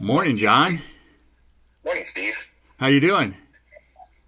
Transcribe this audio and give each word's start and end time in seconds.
Morning, 0.00 0.36
John. 0.36 0.80
Morning, 1.84 2.04
Steve. 2.04 2.50
How 2.78 2.88
you 2.88 3.00
doing? 3.00 3.34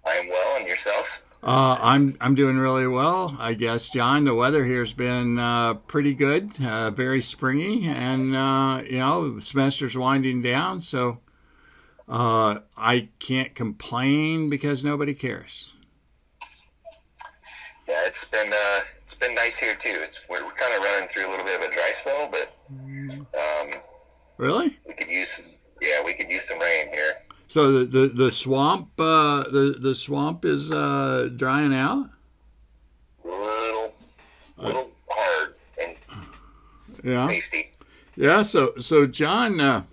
I'm 0.05 0.27
well, 0.27 0.57
and 0.57 0.67
yourself? 0.67 1.23
Uh, 1.43 1.77
I'm 1.79 2.17
I'm 2.19 2.35
doing 2.35 2.57
really 2.57 2.87
well, 2.87 3.35
I 3.39 3.53
guess, 3.53 3.87
John. 3.89 4.25
The 4.25 4.33
weather 4.33 4.65
here's 4.65 4.93
been 4.93 5.39
uh, 5.39 5.75
pretty 5.75 6.13
good, 6.13 6.51
uh, 6.65 6.91
very 6.91 7.21
springy, 7.21 7.87
and 7.87 8.35
uh, 8.35 8.81
you 8.85 8.99
know 8.99 9.35
the 9.35 9.41
semester's 9.41 9.97
winding 9.97 10.41
down, 10.41 10.81
so 10.81 11.19
uh, 12.09 12.59
I 12.75 13.09
can't 13.19 13.55
complain 13.55 14.49
because 14.49 14.83
nobody 14.83 15.13
cares. 15.13 15.73
Yeah, 17.87 18.01
it's 18.05 18.25
been 18.27 18.51
uh, 18.51 18.79
it's 19.05 19.15
been 19.15 19.35
nice 19.35 19.59
here 19.59 19.75
too. 19.75 19.97
It's 20.01 20.27
we're, 20.27 20.43
we're 20.43 20.51
kind 20.51 20.73
of 20.75 20.81
running 20.83 21.07
through 21.09 21.27
a 21.27 21.29
little 21.29 21.45
bit 21.45 21.61
of 21.61 21.69
a 21.69 21.73
dry 21.73 21.91
spell, 21.93 22.29
but 22.29 22.51
um, 23.37 23.69
Really? 24.37 24.77
we 24.87 24.93
could 24.93 25.09
use 25.09 25.29
some. 25.29 25.45
Yeah, 25.81 26.03
we 26.03 26.13
could 26.13 26.29
use 26.29 26.47
some 26.47 26.59
rain 26.59 26.89
here. 26.93 27.13
So 27.47 27.71
the 27.71 27.85
the, 27.85 28.07
the 28.07 28.31
swamp 28.31 28.89
uh, 28.99 29.43
the 29.43 29.75
the 29.79 29.95
swamp 29.95 30.45
is 30.45 30.71
uh, 30.71 31.29
drying 31.35 31.73
out. 31.73 32.09
A 33.25 33.27
little, 33.27 33.93
little 34.57 34.91
hard 35.09 35.55
and 35.81 35.95
Yeah. 37.03 37.27
pasty. 37.27 37.71
Yeah. 38.15 38.41
So 38.43 38.73
so 38.77 39.05
John, 39.05 39.59
uh, 39.59 39.83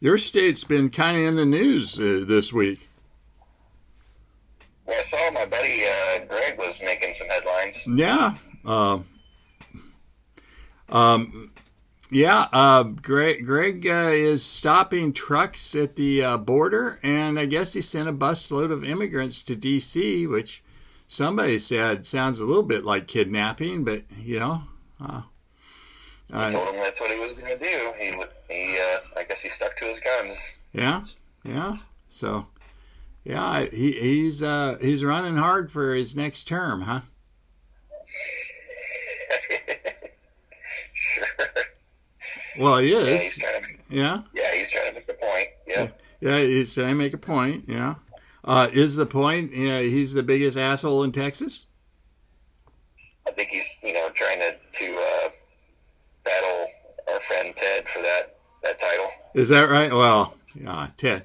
your 0.00 0.18
state's 0.18 0.64
been 0.64 0.90
kind 0.90 1.16
of 1.16 1.22
in 1.24 1.36
the 1.36 1.46
news 1.46 2.00
uh, 2.00 2.24
this 2.26 2.52
week. 2.52 2.88
Yeah, 4.88 4.94
I 4.98 5.02
saw 5.02 5.30
my 5.32 5.44
buddy 5.46 5.82
uh, 5.84 6.24
Greg 6.26 6.58
was 6.58 6.80
making 6.82 7.12
some 7.14 7.28
headlines. 7.28 7.86
Yeah. 7.86 8.34
Uh, 8.64 9.00
um, 10.88 11.52
yeah. 12.10 12.48
Uh, 12.52 12.82
Greg, 12.84 13.44
Greg 13.44 13.86
uh, 13.86 14.10
is 14.12 14.44
stopping 14.44 15.12
trucks 15.12 15.74
at 15.74 15.96
the 15.96 16.22
uh, 16.24 16.36
border, 16.38 16.98
and 17.02 17.38
I 17.38 17.46
guess 17.46 17.72
he 17.74 17.80
sent 17.80 18.08
a 18.08 18.12
busload 18.12 18.70
of 18.72 18.84
immigrants 18.84 19.42
to 19.42 19.56
D.C., 19.56 20.26
which 20.26 20.62
somebody 21.06 21.58
said 21.58 22.06
sounds 22.06 22.40
a 22.40 22.44
little 22.46 22.62
bit 22.62 22.84
like 22.84 23.06
kidnapping, 23.06 23.84
but 23.84 24.02
you 24.18 24.38
know. 24.38 24.62
Uh, 25.00 25.22
I 26.32 26.46
uh, 26.46 26.50
told 26.50 26.68
him 26.68 26.76
that's 26.76 27.00
what 27.00 27.10
he 27.10 27.18
was 27.18 27.32
going 27.32 27.58
to 27.58 27.64
do. 27.64 27.92
He, 27.98 28.16
would- 28.16 28.28
he, 28.50 28.76
uh, 28.78 28.98
I 29.18 29.24
guess 29.24 29.42
he 29.42 29.48
stuck 29.48 29.76
to 29.76 29.84
his 29.86 30.00
guns. 30.00 30.56
yeah, 30.72 31.04
yeah. 31.44 31.76
So, 32.08 32.46
yeah, 33.24 33.64
he 33.66 33.92
he's 33.92 34.42
uh, 34.42 34.78
he's 34.80 35.04
running 35.04 35.36
hard 35.36 35.70
for 35.70 35.94
his 35.94 36.16
next 36.16 36.44
term, 36.44 36.82
huh? 36.82 37.00
sure. 40.94 41.24
Well, 42.58 42.78
he 42.78 42.92
Yeah, 42.92 42.98
is. 43.00 43.38
trying 43.38 43.62
to. 43.62 43.68
Yeah. 43.88 44.22
Yeah, 44.34 44.54
he's 44.54 44.70
trying 44.70 44.88
to 44.88 44.94
make 44.94 45.08
a 45.08 45.14
point. 45.14 45.48
Yeah. 45.66 45.88
Yeah, 46.20 46.38
he's 46.40 46.74
trying 46.74 46.88
to 46.88 46.94
make 46.94 47.14
a 47.14 47.18
point. 47.18 47.64
Yeah. 47.68 47.94
Uh, 48.44 48.68
is 48.72 48.96
the 48.96 49.06
point 49.06 49.54
yeah, 49.54 49.80
he's 49.80 50.14
the 50.14 50.22
biggest 50.22 50.56
asshole 50.56 51.04
in 51.04 51.12
Texas? 51.12 51.66
I 53.26 53.30
think 53.32 53.50
he's, 53.50 53.76
you 53.82 53.92
know, 53.92 54.08
trying 54.14 54.38
to 54.38 54.56
to 54.72 54.96
uh, 54.96 55.28
battle 56.24 56.66
our 57.12 57.20
friend 57.20 57.54
Ted 57.56 57.88
for 57.88 58.00
that 58.02 58.36
that 58.62 58.78
title. 58.80 59.10
Is 59.34 59.50
that 59.50 59.68
right? 59.68 59.92
Well, 59.92 60.34
yeah, 60.54 60.88
Ted. 60.96 61.24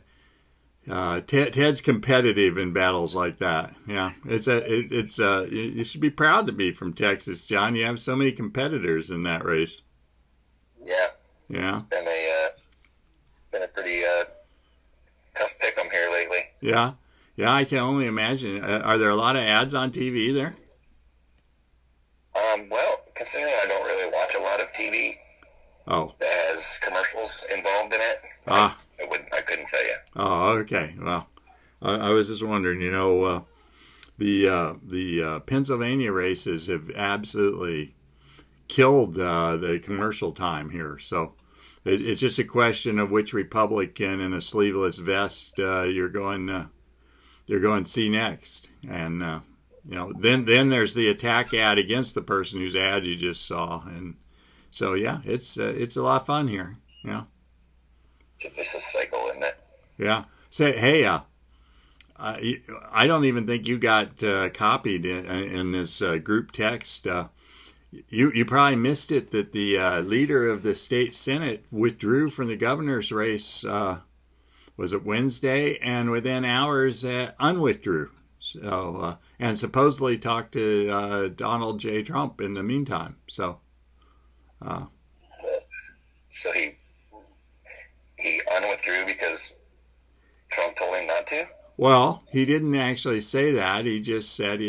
Uh, 0.89 1.21
Ted, 1.21 1.53
Ted's 1.53 1.79
competitive 1.79 2.57
in 2.57 2.73
battles 2.73 3.15
like 3.15 3.37
that. 3.37 3.73
Yeah, 3.87 4.11
it's 4.25 4.47
a, 4.47 4.57
it, 4.57 4.91
it's 4.91 5.17
uh, 5.17 5.47
you, 5.49 5.61
you 5.61 5.83
should 5.85 6.01
be 6.01 6.09
proud 6.09 6.45
to 6.47 6.51
be 6.51 6.73
from 6.73 6.93
Texas, 6.93 7.45
John. 7.45 7.75
You 7.77 7.85
have 7.85 7.99
so 8.01 8.17
many 8.17 8.33
competitors 8.33 9.09
in 9.09 9.23
that 9.23 9.45
race. 9.45 9.81
Yeah, 10.83 11.07
Yeah, 11.53 11.81
been 11.89 12.07
a 12.07 12.45
uh, 12.45 12.49
been 13.51 13.61
a 13.63 13.67
pretty 13.67 14.03
uh, 14.03 14.23
tough 15.35 15.55
pick 15.59 15.77
'em 15.77 15.89
here 15.91 16.09
lately. 16.11 16.39
yeah, 16.61 16.93
yeah. 17.35 17.53
I 17.53 17.63
can 17.63 17.77
only 17.79 18.07
imagine. 18.07 18.63
Uh, 18.63 18.81
are 18.83 18.97
there 18.97 19.09
a 19.09 19.15
lot 19.15 19.35
of 19.35 19.43
ads 19.43 19.75
on 19.75 19.91
TV 19.91 20.33
there? 20.33 20.55
Um, 22.35 22.69
well, 22.69 23.01
considering 23.15 23.53
I 23.63 23.67
don't 23.67 23.85
really 23.85 24.11
watch 24.11 24.33
a 24.35 24.41
lot 24.41 24.59
of 24.59 24.67
TV 24.73 25.15
Oh, 25.87 26.13
that 26.19 26.31
has 26.49 26.79
commercials 26.81 27.45
involved 27.53 27.93
in 27.93 27.99
it, 28.01 28.17
ah, 28.47 28.79
I 29.01 29.05
would 29.07 29.21
I 29.33 29.41
couldn't 29.41 29.67
tell 29.67 29.83
you. 29.85 29.95
Oh, 30.15 30.49
okay. 30.59 30.95
Well, 30.99 31.27
I, 31.81 31.95
I 31.95 32.09
was 32.09 32.29
just 32.29 32.43
wondering. 32.43 32.81
You 32.81 32.91
know, 32.91 33.23
uh, 33.23 33.41
the 34.17 34.47
uh, 34.49 34.73
the 34.81 35.23
uh, 35.23 35.39
Pennsylvania 35.41 36.11
races 36.11 36.67
have 36.67 36.89
absolutely 36.95 37.93
killed 38.67 39.19
uh, 39.19 39.57
the 39.57 39.77
commercial 39.79 40.31
time 40.31 40.69
here. 40.71 40.97
So 40.97 41.33
it, 41.85 42.01
it's 42.05 42.21
just 42.21 42.39
a 42.39 42.43
question 42.43 42.99
of 42.99 43.11
which 43.11 43.33
Republican 43.33 44.19
in 44.19 44.33
a 44.33 44.41
sleeveless 44.41 44.99
vest 44.99 45.59
uh, 45.59 45.83
you're 45.83 46.09
going 46.09 46.49
uh, 46.49 46.67
you're 47.45 47.59
going 47.59 47.83
to 47.83 47.89
see 47.89 48.09
next, 48.09 48.69
and 48.87 49.21
uh, 49.21 49.39
you 49.87 49.95
know 49.95 50.13
then 50.17 50.45
then 50.45 50.69
there's 50.69 50.93
the 50.93 51.09
attack 51.09 51.53
ad 51.53 51.77
against 51.77 52.15
the 52.15 52.21
person 52.21 52.59
whose 52.59 52.75
ad 52.75 53.05
you 53.05 53.15
just 53.15 53.45
saw, 53.45 53.83
and 53.85 54.15
so 54.71 54.93
yeah, 54.93 55.19
it's 55.23 55.59
uh, 55.59 55.73
it's 55.75 55.97
a 55.97 56.03
lot 56.03 56.21
of 56.21 56.27
fun 56.27 56.47
here. 56.47 56.77
Yeah. 57.03 57.23
It's 58.37 58.45
a 58.45 58.55
vicious 58.55 58.91
cycle, 58.91 59.27
isn't 59.29 59.43
it? 59.43 59.55
Yeah. 59.97 60.25
Say, 60.49 60.77
hey, 60.77 61.05
uh, 61.05 61.21
uh, 62.17 62.37
I 62.91 63.07
don't 63.07 63.25
even 63.25 63.45
think 63.45 63.67
you 63.67 63.77
got 63.77 64.23
uh, 64.23 64.49
copied 64.49 65.05
in, 65.05 65.25
in 65.25 65.71
this 65.71 66.01
uh, 66.01 66.17
group 66.17 66.51
text. 66.51 67.07
Uh, 67.93 68.01
you 68.09 68.31
you 68.33 68.45
probably 68.45 68.75
missed 68.75 69.11
it 69.11 69.31
that 69.31 69.51
the 69.51 69.77
uh, 69.77 70.01
leader 70.01 70.47
of 70.47 70.63
the 70.63 70.75
state 70.75 71.13
senate 71.13 71.65
withdrew 71.71 72.29
from 72.29 72.47
the 72.47 72.55
governor's 72.55 73.11
race. 73.11 73.65
Uh, 73.65 73.99
was 74.75 74.93
it 74.93 75.05
Wednesday? 75.05 75.77
And 75.77 76.09
within 76.09 76.45
hours, 76.45 77.05
uh, 77.05 77.31
unwithdrew. 77.39 78.09
So 78.39 78.97
uh, 79.01 79.15
and 79.39 79.57
supposedly 79.57 80.17
talked 80.17 80.53
to 80.53 80.89
uh, 80.89 81.27
Donald 81.29 81.79
J. 81.79 82.03
Trump 82.03 82.41
in 82.41 82.53
the 82.53 82.63
meantime. 82.63 83.17
So 83.29 83.59
So 86.29 86.51
he 86.51 86.71
he 88.17 88.41
unwithdrew 88.51 89.05
because 89.05 89.59
Trump 90.49 90.75
told 90.75 90.95
him 90.95 91.07
not 91.07 91.27
to. 91.27 91.45
Well, 91.77 92.23
he 92.31 92.45
didn't 92.45 92.75
actually 92.75 93.21
say 93.21 93.51
that. 93.51 93.85
He 93.85 93.99
just 93.99 94.35
said 94.35 94.59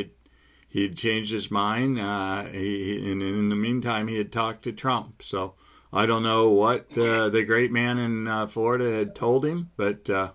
he'd 0.75 0.81
he'd 0.91 0.97
changed 0.97 1.33
his 1.33 1.51
mind. 1.51 1.99
Uh, 1.99 2.45
he, 2.49 3.01
he- 3.01 3.11
and 3.13 3.23
in 3.23 3.49
the 3.49 3.57
meantime, 3.57 4.09
he 4.09 4.19
had 4.19 4.33
talked 4.33 4.65
to 4.65 4.73
Trump. 4.73 5.23
So 5.23 5.55
I 5.93 6.07
don't 6.07 6.23
know 6.23 6.51
what 6.51 6.97
uh, 6.99 7.29
the 7.31 7.45
great 7.45 7.73
man 7.73 7.99
in 7.99 8.29
uh, 8.29 8.47
Florida 8.47 8.91
had 8.93 9.15
told 9.15 9.45
him, 9.45 9.71
but 9.77 10.11
uh, 10.11 10.33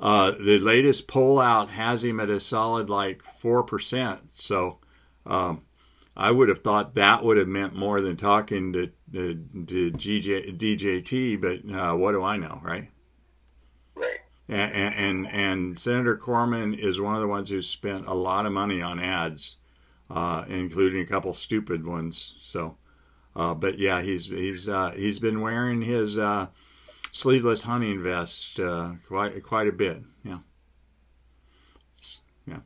uh, 0.00 0.30
the 0.32 0.58
latest 0.58 1.08
poll 1.08 1.40
out 1.40 1.70
has 1.70 2.04
him 2.04 2.20
at 2.20 2.30
a 2.30 2.40
solid 2.40 2.88
like 2.88 3.22
four 3.22 3.62
percent. 3.64 4.20
So 4.34 4.78
um, 5.26 5.62
I 6.16 6.30
would 6.30 6.48
have 6.48 6.60
thought 6.62 6.94
that 6.94 7.24
would 7.24 7.36
have 7.36 7.48
meant 7.48 7.74
more 7.74 8.00
than 8.00 8.16
talking 8.16 8.72
to 8.72 8.86
to, 9.12 9.34
to 9.66 9.90
GJ, 9.92 10.58
DJT. 10.58 11.40
But 11.40 11.76
uh, 11.76 11.96
what 11.96 12.12
do 12.12 12.22
I 12.22 12.36
know, 12.36 12.60
right? 12.62 12.88
Right. 13.94 14.20
And, 14.50 14.94
and 14.94 15.30
and 15.30 15.78
Senator 15.78 16.16
Corman 16.16 16.72
is 16.72 16.98
one 16.98 17.14
of 17.14 17.20
the 17.20 17.28
ones 17.28 17.50
who 17.50 17.60
spent 17.60 18.06
a 18.06 18.14
lot 18.14 18.46
of 18.46 18.52
money 18.52 18.80
on 18.80 18.98
ads, 18.98 19.56
uh, 20.10 20.46
including 20.48 21.02
a 21.02 21.06
couple 21.06 21.34
stupid 21.34 21.86
ones. 21.86 22.34
So, 22.40 22.78
uh, 23.36 23.52
but 23.52 23.78
yeah, 23.78 24.00
he's 24.00 24.26
he's 24.26 24.66
uh, 24.66 24.92
he's 24.92 25.18
been 25.18 25.42
wearing 25.42 25.82
his 25.82 26.16
uh, 26.16 26.46
sleeveless 27.12 27.64
hunting 27.64 28.02
vest 28.02 28.58
uh, 28.58 28.92
quite 29.06 29.42
quite 29.42 29.68
a 29.68 29.72
bit. 29.72 30.02
Yeah, 30.24 30.38
yeah. 32.46 32.60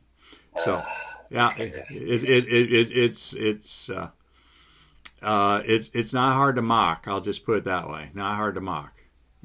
So 0.59 0.83
yeah, 1.29 1.51
it, 1.57 1.73
it, 1.89 2.23
it, 2.23 2.47
it, 2.47 2.73
it, 2.73 2.91
it's 2.97 3.35
it's 3.35 3.89
uh, 3.89 5.61
it's 5.65 5.89
it's 5.93 6.13
not 6.13 6.35
hard 6.35 6.55
to 6.55 6.61
mock. 6.61 7.09
I'll 7.09 7.19
just 7.19 7.45
put 7.45 7.57
it 7.57 7.63
that 7.65 7.89
way. 7.89 8.09
Not 8.13 8.37
hard 8.37 8.55
to 8.55 8.61
mock. 8.61 8.93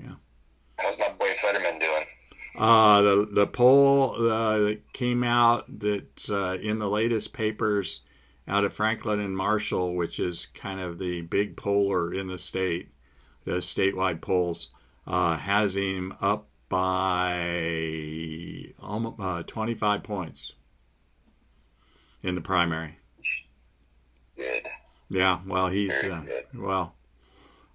Yeah. 0.00 0.14
How's 0.78 0.96
my 1.00 1.08
boy 1.18 1.30
Fetterman 1.38 1.80
doing? 1.80 2.04
Uh, 2.58 3.02
the 3.02 3.28
the 3.30 3.46
poll 3.46 4.16
uh, 4.16 4.58
that 4.58 4.92
came 4.92 5.22
out 5.22 5.78
that's 5.78 6.28
uh, 6.28 6.58
in 6.60 6.80
the 6.80 6.88
latest 6.88 7.32
papers 7.32 8.00
out 8.48 8.64
of 8.64 8.72
Franklin 8.72 9.20
and 9.20 9.36
Marshall, 9.36 9.94
which 9.94 10.18
is 10.18 10.46
kind 10.46 10.80
of 10.80 10.98
the 10.98 11.20
big 11.20 11.56
poller 11.56 12.12
in 12.12 12.26
the 12.26 12.36
state, 12.36 12.88
the 13.44 13.58
statewide 13.58 14.20
polls, 14.20 14.70
uh, 15.06 15.36
has 15.36 15.76
him 15.76 16.12
up 16.20 16.48
by 16.68 18.72
almost 18.82 19.20
uh, 19.20 19.44
25 19.44 20.02
points 20.02 20.54
in 22.24 22.34
the 22.34 22.40
primary. 22.40 22.98
Good. 24.36 24.66
Yeah, 25.10 25.38
well, 25.46 25.68
he's 25.68 26.02
uh, 26.02 26.24
well, 26.54 26.96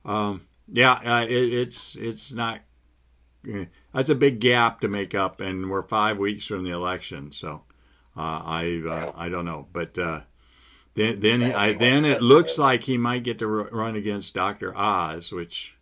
um, 0.03 0.45
yeah, 0.68 0.94
uh, 0.94 1.24
it, 1.24 1.53
it's 1.53 1.95
it's 1.95 2.33
not. 2.33 2.59
That's 3.94 4.10
a 4.10 4.16
big 4.16 4.40
gap 4.40 4.81
to 4.81 4.88
make 4.88 5.13
up, 5.13 5.40
and 5.40 5.69
we're 5.69 5.84
five 5.84 6.18
weeks 6.18 6.48
from 6.48 6.63
the 6.63 6.72
election, 6.72 7.31
so 7.31 7.62
uh, 8.18 8.42
I 8.44 8.84
uh, 8.88 9.12
I 9.16 9.30
don't 9.30 9.45
know, 9.45 9.68
but 9.72 9.98
uh, 9.98 10.22
then 10.95 11.19
then 11.19 11.42
he, 11.42 11.54
I, 11.54 11.74
then 11.74 12.04
it 12.04 12.22
looks 12.22 12.57
like 12.57 12.84
he 12.84 12.98
might 12.98 13.24
get 13.24 13.40
to 13.40 13.48
run 13.48 13.95
against 13.95 14.34
Doctor 14.34 14.75
Oz, 14.75 15.31
which 15.31 15.75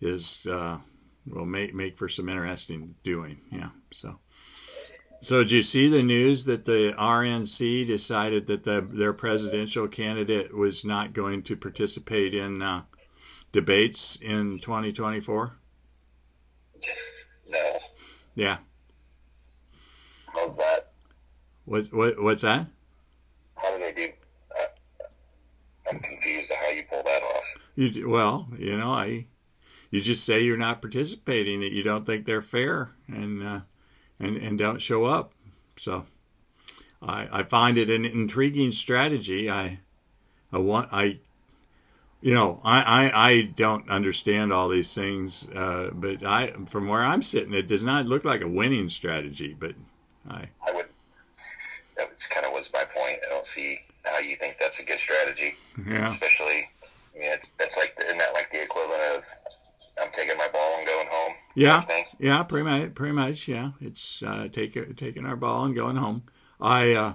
is 0.00 0.46
uh, 0.50 0.78
will 1.26 1.46
make 1.46 1.74
make 1.74 1.96
for 1.98 2.08
some 2.08 2.28
interesting 2.28 2.94
doing. 3.04 3.40
Yeah. 3.50 3.70
So. 3.92 4.18
So 5.20 5.38
did 5.38 5.52
you 5.52 5.62
see 5.62 5.88
the 5.88 6.02
news 6.02 6.44
that 6.44 6.66
the 6.66 6.92
RNC 6.98 7.86
decided 7.86 8.46
that 8.48 8.64
the, 8.64 8.82
their 8.82 9.14
presidential 9.14 9.88
candidate 9.88 10.54
was 10.54 10.84
not 10.84 11.14
going 11.14 11.42
to 11.44 11.56
participate 11.56 12.34
in 12.34 12.60
uh, 12.60 12.82
debates 13.50 14.20
in 14.20 14.58
2024? 14.58 15.56
No. 17.54 17.78
Yeah. 18.34 18.58
How's 20.26 20.56
that? 20.56 20.92
What's 21.64 21.92
what, 21.92 22.20
what's 22.20 22.42
that? 22.42 22.66
How 23.56 23.70
do 23.72 23.78
they 23.78 23.92
do? 23.92 24.08
Uh, 24.50 25.08
I'm 25.90 26.00
confused 26.00 26.50
at 26.50 26.58
how 26.58 26.70
you 26.70 26.82
pull 26.90 27.02
that 27.04 27.22
off. 27.22 27.54
You 27.76 28.08
well, 28.08 28.48
you 28.58 28.76
know, 28.76 28.90
I 28.90 29.26
you 29.90 30.00
just 30.00 30.24
say 30.24 30.40
you're 30.40 30.56
not 30.56 30.82
participating 30.82 31.60
that 31.60 31.72
you 31.72 31.84
don't 31.84 32.04
think 32.04 32.26
they're 32.26 32.42
fair 32.42 32.90
and 33.06 33.42
uh, 33.42 33.60
and 34.18 34.36
and 34.36 34.58
don't 34.58 34.82
show 34.82 35.04
up. 35.04 35.32
So 35.76 36.06
I 37.00 37.28
I 37.30 37.42
find 37.44 37.78
it 37.78 37.88
an 37.88 38.04
intriguing 38.04 38.72
strategy. 38.72 39.48
I 39.48 39.78
I 40.52 40.58
want 40.58 40.88
I 40.92 41.20
you 42.24 42.32
know 42.32 42.60
I, 42.64 42.80
I, 42.80 43.28
I 43.28 43.42
don't 43.42 43.88
understand 43.90 44.50
all 44.52 44.68
these 44.70 44.94
things, 44.94 45.46
uh, 45.54 45.90
but 45.92 46.24
I 46.24 46.52
from 46.66 46.88
where 46.88 47.02
I'm 47.02 47.22
sitting, 47.22 47.52
it 47.52 47.68
does 47.68 47.84
not 47.84 48.06
look 48.06 48.24
like 48.24 48.40
a 48.40 48.48
winning 48.48 48.88
strategy. 48.88 49.54
But 49.58 49.74
I 50.28 50.48
I 50.66 50.72
would. 50.72 50.86
That 51.98 52.12
was 52.12 52.26
kind 52.26 52.46
of 52.46 52.52
was 52.52 52.72
my 52.72 52.84
point. 52.84 53.18
I 53.26 53.30
don't 53.30 53.46
see 53.46 53.80
how 54.04 54.18
you 54.18 54.36
think 54.36 54.56
that's 54.58 54.80
a 54.80 54.86
good 54.86 54.98
strategy, 54.98 55.54
yeah 55.86 56.04
especially. 56.04 56.70
I 57.14 57.18
mean, 57.18 57.32
it's 57.32 57.50
that's 57.50 57.76
like 57.76 57.94
isn't 58.02 58.18
that 58.18 58.32
like 58.32 58.50
the 58.50 58.62
equivalent 58.62 59.02
of 59.16 59.24
I'm 60.02 60.10
taking 60.12 60.38
my 60.38 60.48
ball 60.48 60.78
and 60.78 60.86
going 60.86 61.06
home? 61.10 61.34
Yeah, 61.54 61.84
yeah, 62.18 62.42
pretty 62.42 62.64
much, 62.64 62.94
pretty 62.94 63.12
much. 63.12 63.46
Yeah, 63.48 63.72
it's 63.80 64.22
uh, 64.22 64.48
take, 64.50 64.96
taking 64.96 65.24
our 65.24 65.36
ball 65.36 65.66
and 65.66 65.74
going 65.74 65.96
home. 65.96 66.24
I, 66.60 66.94
uh, 66.94 67.12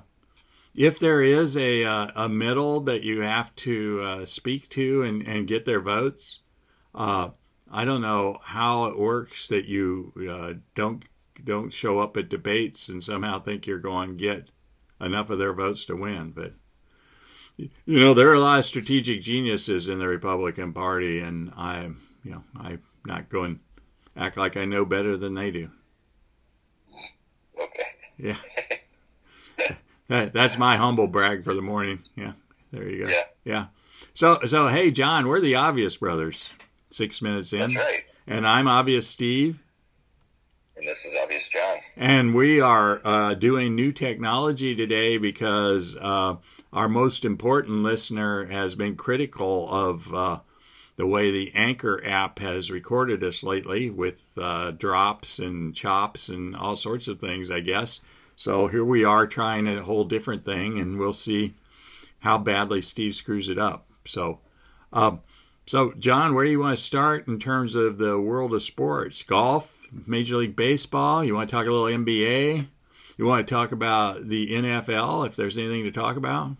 if 0.80 0.98
there 0.98 1.22
is 1.22 1.58
a 1.58 1.84
uh, 1.84 2.08
a 2.16 2.30
middle 2.30 2.80
that 2.80 3.04
you 3.04 3.20
have 3.20 3.54
to 3.58 4.02
uh, 4.02 4.26
speak 4.26 4.70
to 4.70 5.04
and, 5.04 5.28
and 5.28 5.46
get 5.46 5.66
their 5.66 5.82
votes, 5.82 6.40
uh, 6.96 7.32
I 7.70 7.84
don't 7.84 8.02
know 8.02 8.38
how 8.42 8.86
it 8.86 8.98
works 8.98 9.50
that 9.50 9.66
you 9.66 10.14
uh, 10.32 10.54
don't 10.76 11.04
don't 11.44 11.74
show 11.74 12.00
up 12.00 12.16
at 12.16 12.30
debates 12.30 12.88
and 12.88 13.04
somehow 13.04 13.40
think 13.40 13.68
you're 13.68 13.78
going 13.78 14.12
to 14.12 14.16
get 14.16 14.52
enough 15.02 15.30
of 15.30 15.38
their 15.38 15.52
votes 15.52 15.84
to 15.86 15.98
win. 15.98 16.32
But 16.32 16.54
you 17.58 17.70
know, 17.86 18.14
there 18.14 18.30
are 18.30 18.34
a 18.36 18.40
lot 18.40 18.60
of 18.60 18.66
strategic 18.66 19.22
geniuses 19.22 19.90
in 19.90 20.00
the 20.00 20.08
Republican 20.08 20.72
Party, 20.72 21.20
and 21.20 21.52
I, 21.58 21.90
you 22.24 22.32
know, 22.32 22.44
I'm 22.58 22.82
not 23.06 23.28
going 23.28 23.60
act 24.16 24.38
like 24.38 24.56
I 24.56 24.64
know 24.64 24.86
better 24.86 25.18
than 25.18 25.34
they 25.34 25.52
do. 25.52 25.72
Okay. 27.62 27.84
Yeah. 28.18 28.38
That, 30.10 30.34
that's 30.34 30.58
my 30.58 30.76
humble 30.76 31.08
brag 31.08 31.46
for 31.46 31.54
the 31.54 31.62
morning. 31.62 32.00
Yeah. 32.16 32.34
There 32.72 32.88
you 32.88 33.06
go. 33.06 33.10
Yeah. 33.10 33.24
Yeah. 33.46 33.66
So 34.14 34.42
so 34.46 34.68
hey 34.68 34.92
John, 34.92 35.28
we're 35.28 35.40
the 35.40 35.56
obvious 35.56 35.98
brothers. 35.98 36.50
Six 36.90 37.22
minutes 37.22 37.54
in. 37.54 37.60
That's 37.60 37.78
right. 37.78 38.04
And 38.28 38.46
I'm 38.46 38.68
obvious 38.68 39.08
Steve. 39.08 39.60
And 40.80 40.88
this 40.88 41.04
is 41.04 41.14
obvious, 41.22 41.50
John. 41.50 41.78
And 41.98 42.34
we 42.34 42.62
are 42.62 43.02
uh, 43.06 43.34
doing 43.34 43.76
new 43.76 43.92
technology 43.92 44.76
today 44.76 45.18
because 45.18 45.98
uh, 46.00 46.38
our 46.72 46.88
most 46.88 47.26
important 47.26 47.84
listener 47.84 48.46
has 48.46 48.76
been 48.76 48.96
critical 48.96 49.70
of 49.70 50.14
uh, 50.14 50.40
the 50.96 51.06
way 51.06 51.32
the 51.32 51.52
Anchor 51.54 52.02
app 52.06 52.40
has 52.40 52.72
recorded 52.72 53.22
us 53.26 53.44
lately 53.44 53.90
with 53.90 54.38
uh, 54.42 54.72
drops 54.72 55.38
and 55.38 55.76
chops 55.76 56.30
and 56.30 56.56
all 56.56 56.78
sorts 56.78 57.10
of 57.10 57.20
things, 57.20 57.52
I 57.52 57.60
guess. 57.60 58.00
So 58.40 58.68
here 58.68 58.86
we 58.86 59.04
are 59.04 59.28
trying 59.28 59.68
a 59.68 59.84
whole 59.84 60.06
different 60.06 60.46
thing, 60.46 60.80
and 60.80 60.98
we'll 60.98 61.12
see 61.12 61.56
how 62.20 62.38
badly 62.38 62.80
Steve 62.80 63.14
screws 63.14 63.50
it 63.50 63.58
up. 63.58 63.86
So, 64.06 64.40
um, 64.94 65.20
so 65.66 65.92
John, 66.00 66.34
where 66.34 66.46
do 66.46 66.52
you 66.52 66.62
want 66.62 66.78
to 66.78 66.82
start 66.82 67.28
in 67.28 67.38
terms 67.38 67.76
of 67.76 67.98
the 67.98 68.18
world 68.18 68.54
of 68.54 68.62
sports? 68.62 69.24
Golf, 69.24 69.88
Major 70.08 70.38
League 70.38 70.56
Baseball. 70.56 71.22
You 71.22 71.36
want 71.36 71.50
to 71.50 71.54
talk 71.54 71.68
a 71.68 71.70
little 71.70 71.88
NBA? 72.06 72.68
You 73.18 73.26
want 73.26 73.46
to 73.46 73.54
talk 73.54 73.74
about 73.74 74.30
the 74.30 74.54
NFL 74.54 75.28
if 75.28 75.36
there's 75.36 75.58
anything 75.58 75.84
to 75.84 75.92
talk 75.92 76.16
about? 76.16 76.52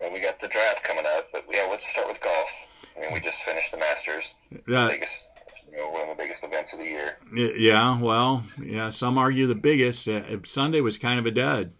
Well, 0.00 0.12
we 0.12 0.20
got 0.20 0.38
the 0.38 0.46
draft 0.46 0.84
coming 0.84 1.04
up, 1.16 1.26
but 1.32 1.44
yeah, 1.52 1.66
let's 1.68 1.88
start 1.88 2.06
with 2.06 2.20
golf. 2.20 2.68
I 2.96 3.00
mean, 3.00 3.14
we 3.14 3.18
just 3.20 3.42
finished 3.42 3.72
the 3.72 3.78
Masters, 3.78 4.38
Uh, 4.54 4.88
biggest, 4.90 5.26
you 5.72 5.78
know, 5.78 5.88
one 5.88 6.02
of 6.02 6.16
the 6.16 6.22
biggest 6.22 6.44
events 6.44 6.72
of 6.74 6.78
the 6.80 6.84
year. 6.84 7.16
yeah, 7.34 7.98
well, 7.98 8.44
yeah. 8.62 8.90
Some 8.90 9.16
argue 9.18 9.46
the 9.46 9.54
biggest. 9.54 10.06
Uh, 10.06 10.22
Sunday 10.44 10.80
was 10.80 10.98
kind 10.98 11.18
of 11.18 11.26
a 11.26 11.30
dud. 11.30 11.72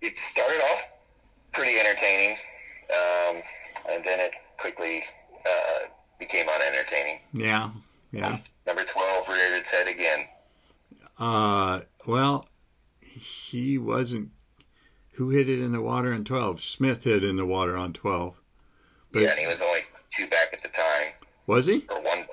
It 0.00 0.18
started 0.18 0.60
off 0.72 0.92
pretty 1.52 1.78
entertaining, 1.78 2.36
um, 2.90 3.42
and 3.90 4.04
then 4.04 4.20
it 4.20 4.34
quickly 4.58 5.02
uh, 5.46 5.88
became 6.18 6.46
unentertaining. 6.48 7.18
Yeah, 7.34 7.70
yeah. 8.10 8.38
Number 8.66 8.82
12 8.84 9.28
reared 9.28 9.58
its 9.58 9.70
head 9.70 9.88
again. 9.88 10.20
Uh, 11.18 11.80
well, 12.06 12.48
he 13.02 13.76
wasn't. 13.76 14.30
Who 15.14 15.28
hit 15.28 15.50
it 15.50 15.60
in 15.60 15.72
the 15.72 15.82
water 15.82 16.14
on 16.14 16.24
twelve? 16.24 16.62
Smith 16.62 17.04
hit 17.04 17.22
in 17.22 17.36
the 17.36 17.44
water 17.44 17.76
on 17.76 17.92
twelve. 17.92 18.40
But- 19.12 19.22
yeah, 19.22 19.30
and 19.32 19.38
he 19.40 19.46
was 19.46 19.60
only 19.60 19.80
two 20.08 20.26
back 20.28 20.48
at 20.54 20.62
the 20.62 20.68
time, 20.68 21.12
Was 21.50 21.66
he? 21.66 21.84
or 21.90 22.00
one. 22.00 22.24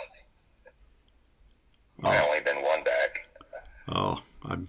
I 2.04 2.20
Oh, 2.20 2.28
only 2.28 2.40
been 2.42 2.62
one 2.64 2.84
back. 2.84 3.26
oh 3.90 4.22
I'm. 4.46 4.68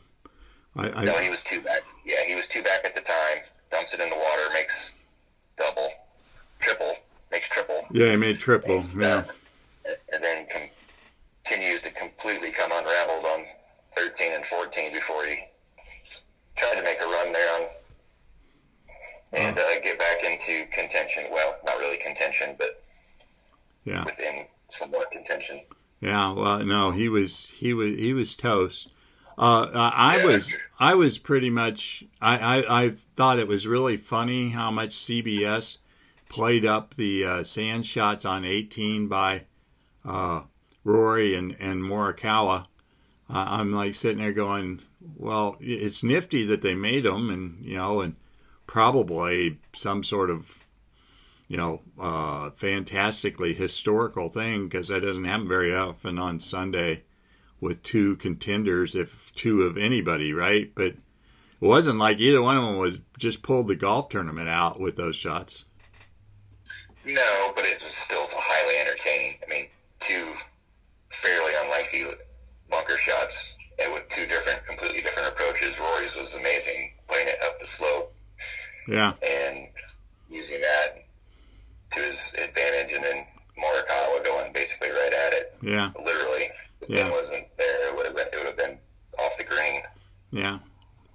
I, 0.75 0.91
I 0.91 1.05
No, 1.05 1.19
he 1.19 1.29
was 1.29 1.45
two 1.45 1.61
back. 1.61 1.83
Yeah, 2.07 2.25
he 2.27 2.35
was 2.35 2.49
two 2.49 2.63
back 2.63 2.83
at 2.87 2.95
the 2.95 3.03
time. 3.03 3.43
Dumps 3.71 3.93
it 3.93 4.01
in 4.01 4.09
the 4.09 4.17
water, 4.17 4.43
makes 4.55 4.95
double, 5.59 5.91
triple, 6.61 6.95
makes 7.31 7.51
triple, 7.51 7.85
yeah, 7.91 8.09
he 8.13 8.17
made 8.17 8.39
triple. 8.39 8.83
Yeah, 8.97 9.25
and 10.15 10.25
then 10.25 10.47
com- 10.51 10.71
continues 11.45 11.83
to 11.83 11.93
completely 11.93 12.51
come 12.51 12.73
unraveled 12.73 13.27
on 13.27 13.45
13 13.99 14.33
and 14.33 14.47
14 14.47 14.93
before 14.95 15.27
he 15.27 15.37
tried 16.57 16.77
to 16.77 16.83
make 16.83 16.99
a 17.03 17.05
run 17.05 17.33
there 17.35 17.55
on 17.61 17.69
and 19.35 19.59
uh, 19.59 19.81
get 19.85 19.99
back 19.99 20.25
into 20.25 20.65
contention. 20.73 21.25
Well, 21.31 21.55
not 21.67 21.77
really 21.81 21.99
contention, 21.99 22.55
but 22.59 22.83
yeah. 23.85 24.05
within 24.05 24.47
somewhat 24.69 25.11
contention. 25.11 25.61
Yeah, 26.01 26.33
well, 26.33 26.65
no, 26.65 26.91
he 26.93 27.09
was 27.09 27.51
he 27.51 27.73
was 27.75 27.95
he 27.95 28.13
was 28.13 28.35
toast. 28.35 28.89
Uh, 29.37 29.69
I 29.73 30.25
was 30.25 30.55
I 30.81 30.95
was 30.95 31.19
pretty 31.19 31.51
much 31.51 32.05
I, 32.21 32.39
I, 32.39 32.85
I 32.85 32.91
thought 32.91 33.39
it 33.39 33.49
was 33.49 33.67
really 33.67 33.97
funny 33.97 34.51
how 34.51 34.71
much 34.71 34.91
CBS 34.91 35.79
played 36.29 36.65
up 36.65 36.95
the 36.95 37.25
uh, 37.25 37.43
sand 37.43 37.87
shots 37.87 38.25
on 38.25 38.45
18 38.45 39.09
by 39.09 39.45
uh, 40.05 40.43
Rory 40.85 41.35
and 41.35 41.57
and 41.59 41.83
Morikawa. 41.83 42.67
Uh, 43.31 43.45
I'm 43.49 43.73
like 43.73 43.95
sitting 43.95 44.19
there 44.19 44.33
going, 44.33 44.81
well, 45.17 45.57
it's 45.61 46.03
nifty 46.03 46.45
that 46.47 46.63
they 46.63 46.75
made 46.75 47.05
them, 47.05 47.29
and 47.31 47.65
you 47.65 47.77
know, 47.77 48.01
and 48.01 48.17
probably 48.67 49.59
some 49.73 50.03
sort 50.03 50.31
of 50.31 50.65
you 51.49 51.57
know, 51.57 51.81
uh, 51.99 52.51
fantastically 52.51 53.55
historical 53.55 54.29
thing 54.29 54.69
because 54.69 54.89
that 54.89 55.01
doesn't 55.01 55.25
happen 55.25 55.49
very 55.49 55.75
often 55.75 56.19
on 56.19 56.39
Sunday 56.39 57.03
with 57.61 57.83
two 57.83 58.17
contenders, 58.17 58.95
if 58.95 59.35
two 59.35 59.63
of 59.63 59.77
anybody, 59.77 60.33
right? 60.33 60.71
But 60.75 60.95
it 61.61 61.67
wasn't 61.67 61.99
like 61.99 62.21
either 62.21 62.43
one 62.43 62.57
of 62.57 62.65
them 62.65 62.77
was 62.77 63.01
just 63.19 63.43
pulled 63.43 63.67
the 63.67 63.75
golf 63.75 64.11
tournament 64.11 64.49
out 64.49 64.79
with 64.79 64.97
those 64.97 65.17
shots. 65.17 65.65
No, 67.05 67.53
but 67.57 67.65
it 67.65 67.83
was 67.83 67.95
still 67.95 68.27
highly 68.31 68.79
entertaining. 68.87 69.39
I 69.45 69.51
mean, 69.51 69.67
two 69.99 70.29
fairly 71.11 71.53
unlikely 71.65 72.05
bunker 72.71 72.99
shots 72.99 73.57
and 73.83 73.93
with 73.93 74.09
two 74.09 74.27
different, 74.27 74.65
completely 74.67 75.01
different 75.01 75.29
approaches. 75.29 75.81
Rory's 75.81 76.17
was 76.17 76.35
amazing, 76.37 76.93
playing 77.09 77.29
it 77.29 77.39
up 77.45 77.59
the 77.59 77.67
slope 77.67 78.15
Yeah, 78.87 79.15
and 79.27 79.69
using 80.31 80.61
that 80.61 81.05
to 81.93 82.01
his 82.01 82.35
advantage, 82.35 82.93
and 82.95 83.05
then 83.05 83.25
Morikawa 83.59 84.25
going 84.25 84.53
basically 84.53 84.91
right 84.91 85.13
at 85.27 85.33
it, 85.35 85.55
yeah, 85.63 85.91
literally. 85.97 86.51
If 86.83 86.91
Yeah. 86.91 87.07
it 87.09 87.13
wasn't 87.13 87.47
there, 87.57 87.89
it 87.89 87.97
would 87.97 88.07
have 88.07 88.15
been, 88.17 88.27
it 88.33 88.37
would 88.37 88.47
have 88.47 88.57
been 88.57 88.79
off 89.19 89.37
the 89.37 89.45
green. 89.45 89.83
yeah. 90.31 90.59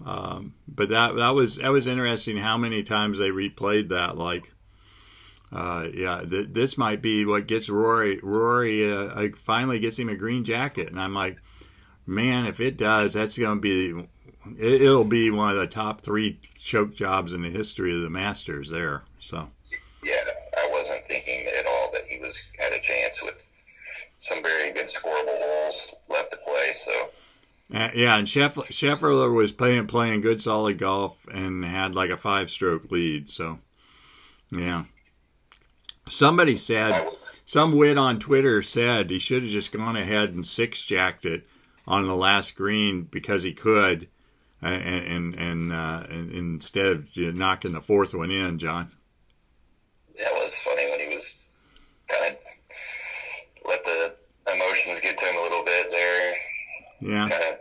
Um, 0.06 0.54
but 0.68 0.90
that 0.90 1.16
that 1.16 1.30
was 1.30 1.58
that 1.58 1.72
was 1.72 1.88
interesting. 1.88 2.36
How 2.38 2.58
many 2.58 2.84
times 2.84 3.20
they 3.20 3.30
replayed 3.30 3.88
that? 3.90 4.18
Like, 4.18 4.52
uh, 5.52 5.88
yeah, 5.94 6.24
th- 6.30 6.50
this 6.52 6.78
might 6.78 7.02
be 7.02 7.24
what 7.26 7.48
gets 7.48 7.70
Rory. 7.70 8.20
Rory 8.22 8.92
uh, 8.92 9.30
finally 9.38 9.80
gets 9.80 9.98
him 10.00 10.10
a 10.10 10.16
green 10.16 10.44
jacket, 10.44 10.90
and 10.90 11.00
I'm 11.00 11.14
like, 11.14 11.38
man, 12.06 12.46
if 12.46 12.60
it 12.60 12.76
does, 12.76 13.14
that's 13.14 13.38
going 13.38 13.58
to 13.58 13.62
be. 13.62 14.08
It, 14.60 14.82
it'll 14.82 15.06
be 15.06 15.32
one 15.32 15.52
of 15.52 15.56
the 15.58 15.68
top 15.68 16.02
three 16.02 16.38
choke 16.58 16.94
jobs 16.94 17.32
in 17.32 17.44
the 17.44 17.50
history 17.50 17.96
of 17.96 18.02
the 18.02 18.10
Masters. 18.10 18.72
There, 18.72 19.04
so 19.20 19.52
some 24.24 24.42
very 24.42 24.72
good 24.72 24.88
scoreable 24.88 25.38
holes 25.38 25.94
left 26.08 26.32
to 26.32 26.38
play. 26.38 26.72
So 26.74 26.92
Uh, 27.74 27.90
yeah, 27.94 28.16
and 28.18 28.26
Scheffler, 28.28 28.66
Scheffler 28.68 29.34
was 29.34 29.52
playing 29.52 29.88
playing 29.88 30.22
good 30.22 30.42
solid 30.42 30.78
golf 30.78 31.28
and 31.28 31.66
had 31.66 31.94
like 31.94 32.10
a 32.10 32.16
five 32.18 32.50
stroke 32.50 32.90
lead. 32.90 33.30
So, 33.30 33.60
yeah. 34.50 34.86
Somebody 36.08 36.56
said, 36.56 37.06
some 37.46 37.74
wit 37.76 37.98
on 37.98 38.20
Twitter 38.20 38.62
said 38.62 39.10
he 39.10 39.20
should 39.20 39.44
have 39.44 39.52
just 39.52 39.74
gone 39.74 39.98
ahead 39.98 40.30
and 40.30 40.46
six 40.46 40.84
jacked 40.86 41.26
it 41.26 41.46
on 41.86 42.08
the 42.08 42.16
last 42.16 42.56
green 42.56 43.04
because 43.04 43.44
he 43.44 43.54
could, 43.54 44.08
uh, 44.62 44.68
and 44.68 45.06
and, 45.06 45.36
and, 45.36 45.74
uh, 45.74 46.04
and 46.10 46.32
instead 46.32 46.86
of 46.86 47.18
knocking 47.18 47.74
the 47.74 47.82
fourth 47.82 48.14
one 48.14 48.32
in, 48.32 48.58
John. 48.58 48.92
that 50.18 50.32
was 50.34 50.62
funny 50.62 50.90
when 50.92 51.00
he 51.02 51.14
was 51.14 51.42
kind 52.08 52.32
of 52.32 52.40
let 53.68 53.84
the 53.86 54.16
emotions 54.54 55.00
get 55.02 55.18
to 55.18 55.26
him 55.26 55.36
a 55.38 55.42
little 55.42 55.64
bit 55.64 55.90
there. 55.90 56.34
Yeah. 57.04 57.28
Kind 57.28 57.44
of 57.44 57.60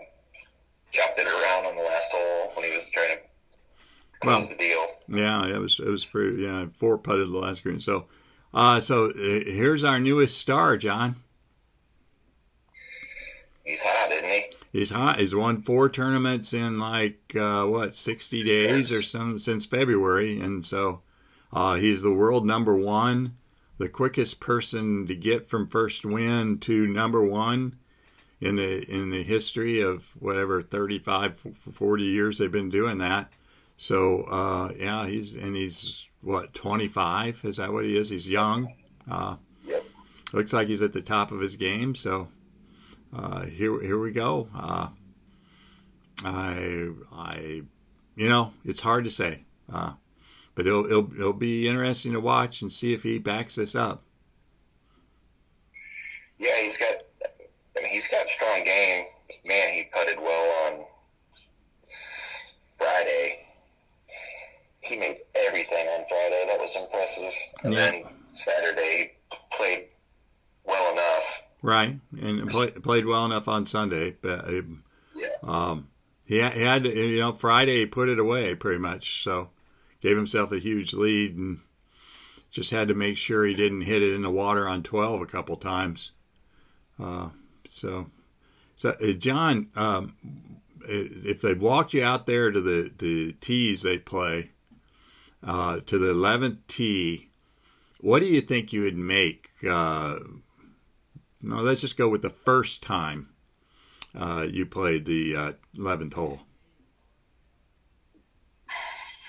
chopped 0.93 1.19
it 1.19 1.27
around 1.27 1.67
on 1.67 1.77
the 1.77 1.83
last 1.83 2.13
hole 2.13 2.53
when 2.55 2.69
he 2.69 2.75
was 2.75 2.89
trying 2.91 3.17
to 3.17 3.23
close 4.21 4.49
the 4.49 4.57
deal. 4.57 4.87
Yeah, 5.09 5.47
it 5.47 5.59
was 5.59 5.81
it 5.81 5.89
was 5.89 6.05
pretty. 6.05 6.43
Yeah, 6.43 6.67
four 6.77 6.97
putted 6.97 7.29
the 7.29 7.39
last 7.39 7.65
green. 7.65 7.81
So, 7.81 8.07
uh, 8.55 8.79
so 8.79 9.11
uh, 9.11 9.13
here's 9.15 9.83
our 9.83 9.99
newest 9.99 10.39
star, 10.39 10.77
John. 10.77 11.17
He's 13.65 13.83
hot, 13.83 14.13
isn't 14.13 14.29
he? 14.29 14.45
He's 14.73 14.91
hot. 14.91 15.19
He's 15.19 15.35
won 15.35 15.63
four 15.63 15.89
tournaments 15.89 16.55
in 16.55 16.79
like 16.79 17.35
uh, 17.35 17.67
what 17.67 17.97
sixty 17.97 18.43
days 18.45 18.93
or 18.93 19.03
some 19.03 19.39
since 19.39 19.67
February, 19.67 20.41
and 20.41 20.65
so 20.65 21.03
uh, 21.53 21.75
he's 21.75 22.03
the 22.03 22.15
world 22.15 22.47
number 22.47 22.77
one, 22.77 23.37
the 23.79 23.89
quickest 23.89 24.41
person 24.41 25.07
to 25.09 25.17
get 25.17 25.49
from 25.49 25.67
first 25.67 26.05
win 26.05 26.59
to 26.61 26.87
number 26.87 27.23
one 27.25 27.77
in 28.43 28.57
the 28.57 28.83
in 28.91 29.11
the 29.11 29.23
history 29.23 29.81
of 29.81 30.17
whatever 30.21 30.61
35, 30.61 31.39
40 31.73 32.03
years 32.03 32.39
they've 32.39 32.51
been 32.51 32.71
doing 32.71 32.99
that. 32.99 33.33
So 33.77 34.23
uh, 34.25 34.73
yeah, 34.79 35.07
he's 35.07 35.35
and 35.35 35.57
he's 35.57 36.07
what 36.21 36.55
twenty 36.55 36.87
five? 36.87 37.41
Is 37.45 37.57
that 37.57 37.73
what 37.73 37.85
he 37.85 37.97
is? 37.97 38.11
He's 38.11 38.31
young. 38.31 38.75
Uh, 39.11 39.37
looks 40.33 40.53
like 40.53 40.69
he's 40.69 40.83
at 40.83 40.93
the 40.93 41.03
top 41.03 41.33
of 41.33 41.41
his 41.41 41.57
game. 41.57 41.95
So 41.95 42.29
uh, 43.17 43.47
here 43.47 43.81
here 43.81 43.99
we 43.99 44.13
go. 44.13 44.49
Uh, 44.55 44.89
I 46.25 46.91
I 47.13 47.63
you 48.15 48.29
know 48.29 48.53
it's 48.65 48.81
hard 48.81 49.05
to 49.05 49.11
say, 49.11 49.45
uh, 49.73 49.95
but 50.55 50.67
it'll, 50.67 50.87
it'll 50.87 51.13
it'll 51.15 51.33
be 51.33 51.67
interesting 51.67 52.13
to 52.13 52.21
watch 52.21 52.63
and 52.63 52.73
see 52.73 52.95
if 52.95 53.03
he 53.03 53.19
backs 53.19 53.57
this 53.57 53.75
up. 53.75 54.03
Yeah, 56.39 56.61
he's 56.63 56.79
got. 56.79 56.95
I 57.77 57.83
mean, 57.83 57.93
he's 57.93 58.09
got 58.09 58.29
strong 58.29 58.63
game. 58.65 59.07
Man, 59.45 59.73
he 59.73 59.85
putted 60.03 60.21
well 60.21 60.67
on 60.67 60.85
Friday. 62.79 63.47
He 64.81 64.97
made 64.97 65.19
everything 65.35 65.87
on 65.89 66.05
Friday. 66.09 66.45
That 66.49 66.61
was 66.61 66.77
impressive. 66.77 67.33
And 67.63 67.73
Yeah. 67.73 67.91
then 67.91 68.05
Saturday 68.35 69.13
played 69.53 69.89
well 70.65 70.93
enough. 70.93 71.43
Right, 71.63 72.01
and 72.21 72.51
play, 72.51 72.71
played 72.73 73.07
well 73.07 73.25
enough 73.25 73.47
on 73.47 73.67
Sunday, 73.67 74.17
but 74.21 74.49
uh, 74.49 74.63
Yeah. 75.15 75.29
um, 75.45 75.89
he, 76.25 76.39
had, 76.39 76.55
he 76.55 76.63
had 76.63 76.85
to, 76.85 76.91
you 76.93 77.21
know 77.21 77.33
Friday 77.33 77.79
he 77.81 77.87
put 77.87 78.09
it 78.09 78.19
away 78.19 78.57
pretty 78.57 78.79
much, 78.81 79.23
so 79.23 79.51
gave 80.01 80.17
himself 80.17 80.51
a 80.51 80.59
huge 80.59 80.93
lead 80.93 81.37
and 81.37 81.61
just 82.51 82.73
had 82.73 82.89
to 82.89 82.95
make 82.95 83.17
sure 83.17 83.45
he 83.47 83.55
didn't 83.55 83.83
hit 83.83 84.03
it 84.03 84.13
in 84.13 84.23
the 84.23 84.31
water 84.31 84.69
on 84.69 84.83
twelve 84.83 85.23
a 85.23 85.27
couple 85.27 85.57
times. 85.57 86.11
Uh, 87.01 87.29
so, 87.65 88.11
so 88.83 88.97
uh, 89.01 89.13
John, 89.13 89.69
um, 89.77 90.17
if 90.85 91.41
they 91.41 91.55
walked 91.55 91.95
you 91.95 92.03
out 92.03 92.27
there 92.27 92.51
to 92.51 92.61
the 92.61 92.91
the 92.99 93.31
tees 93.35 93.83
they 93.83 93.97
play, 93.97 94.51
uh, 95.41 95.79
to 95.87 95.99
the 95.99 96.11
eleventh 96.11 96.67
tee, 96.67 97.29
what 98.01 98.19
do 98.19 98.27
you 98.27 98.41
think 98.41 98.73
you 98.73 98.83
would 98.83 98.97
make? 98.97 99.51
Uh, 99.65 100.17
no, 101.41 101.59
let's 101.59 101.83
just 101.83 101.97
go 101.97 102.09
with 102.09 102.23
the 102.23 102.31
first 102.31 102.83
time 102.83 103.29
uh, 104.19 104.49
you 104.51 104.67
played 104.67 105.05
the 105.05 105.37
uh, 105.37 105.53
11th 105.77 106.15
hole. 106.15 106.41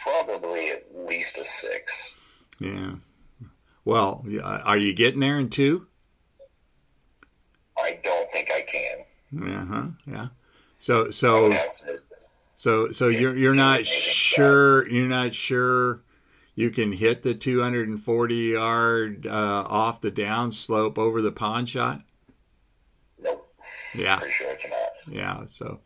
Probably 0.02 0.70
at 0.72 0.96
least 0.96 1.38
a 1.38 1.46
six. 1.46 2.18
Yeah. 2.60 2.96
Well, 3.86 4.26
are 4.42 4.78
you 4.78 4.94
getting 4.96 5.20
there 5.20 5.38
in 5.38 5.50
two? 5.52 5.86
I 7.78 8.00
don't 8.04 8.30
think 8.32 8.50
I 8.52 8.64
Yeah, 9.34 9.66
huh? 9.66 9.86
Yeah. 10.06 10.28
So, 10.80 11.10
so, 11.10 11.44
would 11.44 11.54
have 11.54 11.78
to- 11.78 12.00
so, 12.56 12.92
so 12.92 13.08
you're 13.08 13.36
you're 13.36 13.54
not 13.54 13.86
sure 13.86 14.88
you're 14.88 15.08
not 15.08 15.34
sure 15.34 16.02
you 16.56 16.70
can 16.70 16.92
hit 16.92 17.24
the 17.24 17.34
240 17.34 18.36
yard 18.36 19.26
uh, 19.28 19.66
off 19.68 20.02
the 20.02 20.12
down 20.12 20.52
slope 20.52 20.98
over 21.00 21.22
the 21.22 21.32
pond 21.32 21.68
shot. 21.68 22.02
Nope. 23.22 23.52
Yeah. 23.96 24.18
Pretty 24.18 24.32
sure 24.34 24.52
I 24.52 24.56
cannot. 24.56 24.78
Yeah, 25.08 25.44
so 25.48 25.80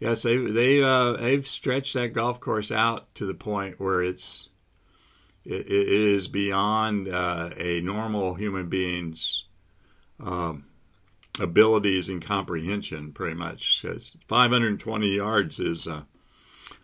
yes, 0.00 0.22
they 0.22 0.36
they 0.36 0.82
uh, 0.82 1.12
they've 1.12 1.46
stretched 1.46 1.94
that 1.94 2.12
golf 2.12 2.40
course 2.40 2.70
out 2.72 3.14
to 3.14 3.24
the 3.26 3.34
point 3.34 3.80
where 3.80 4.02
it's 4.02 4.48
it, 5.46 5.66
it 5.66 5.88
is 5.88 6.28
beyond 6.28 7.08
uh, 7.08 7.50
a 7.56 7.80
normal 7.80 8.34
human 8.34 8.68
being's 8.68 9.44
um, 10.20 10.66
abilities 11.40 12.08
and 12.08 12.22
comprehension, 12.24 13.12
pretty 13.12 13.34
much. 13.34 13.82
'Cause 13.82 14.16
520 14.26 15.14
yards 15.16 15.60
is 15.60 15.86
uh, 15.86 16.02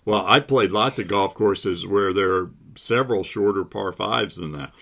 well, 0.04 0.24
I 0.26 0.40
played 0.40 0.70
lots 0.70 0.98
of 0.98 1.08
golf 1.08 1.34
courses 1.34 1.86
where 1.86 2.12
there 2.12 2.34
are 2.34 2.50
several 2.74 3.24
shorter 3.24 3.64
par 3.64 3.92
fives 3.92 4.36
than 4.36 4.52
that. 4.52 4.72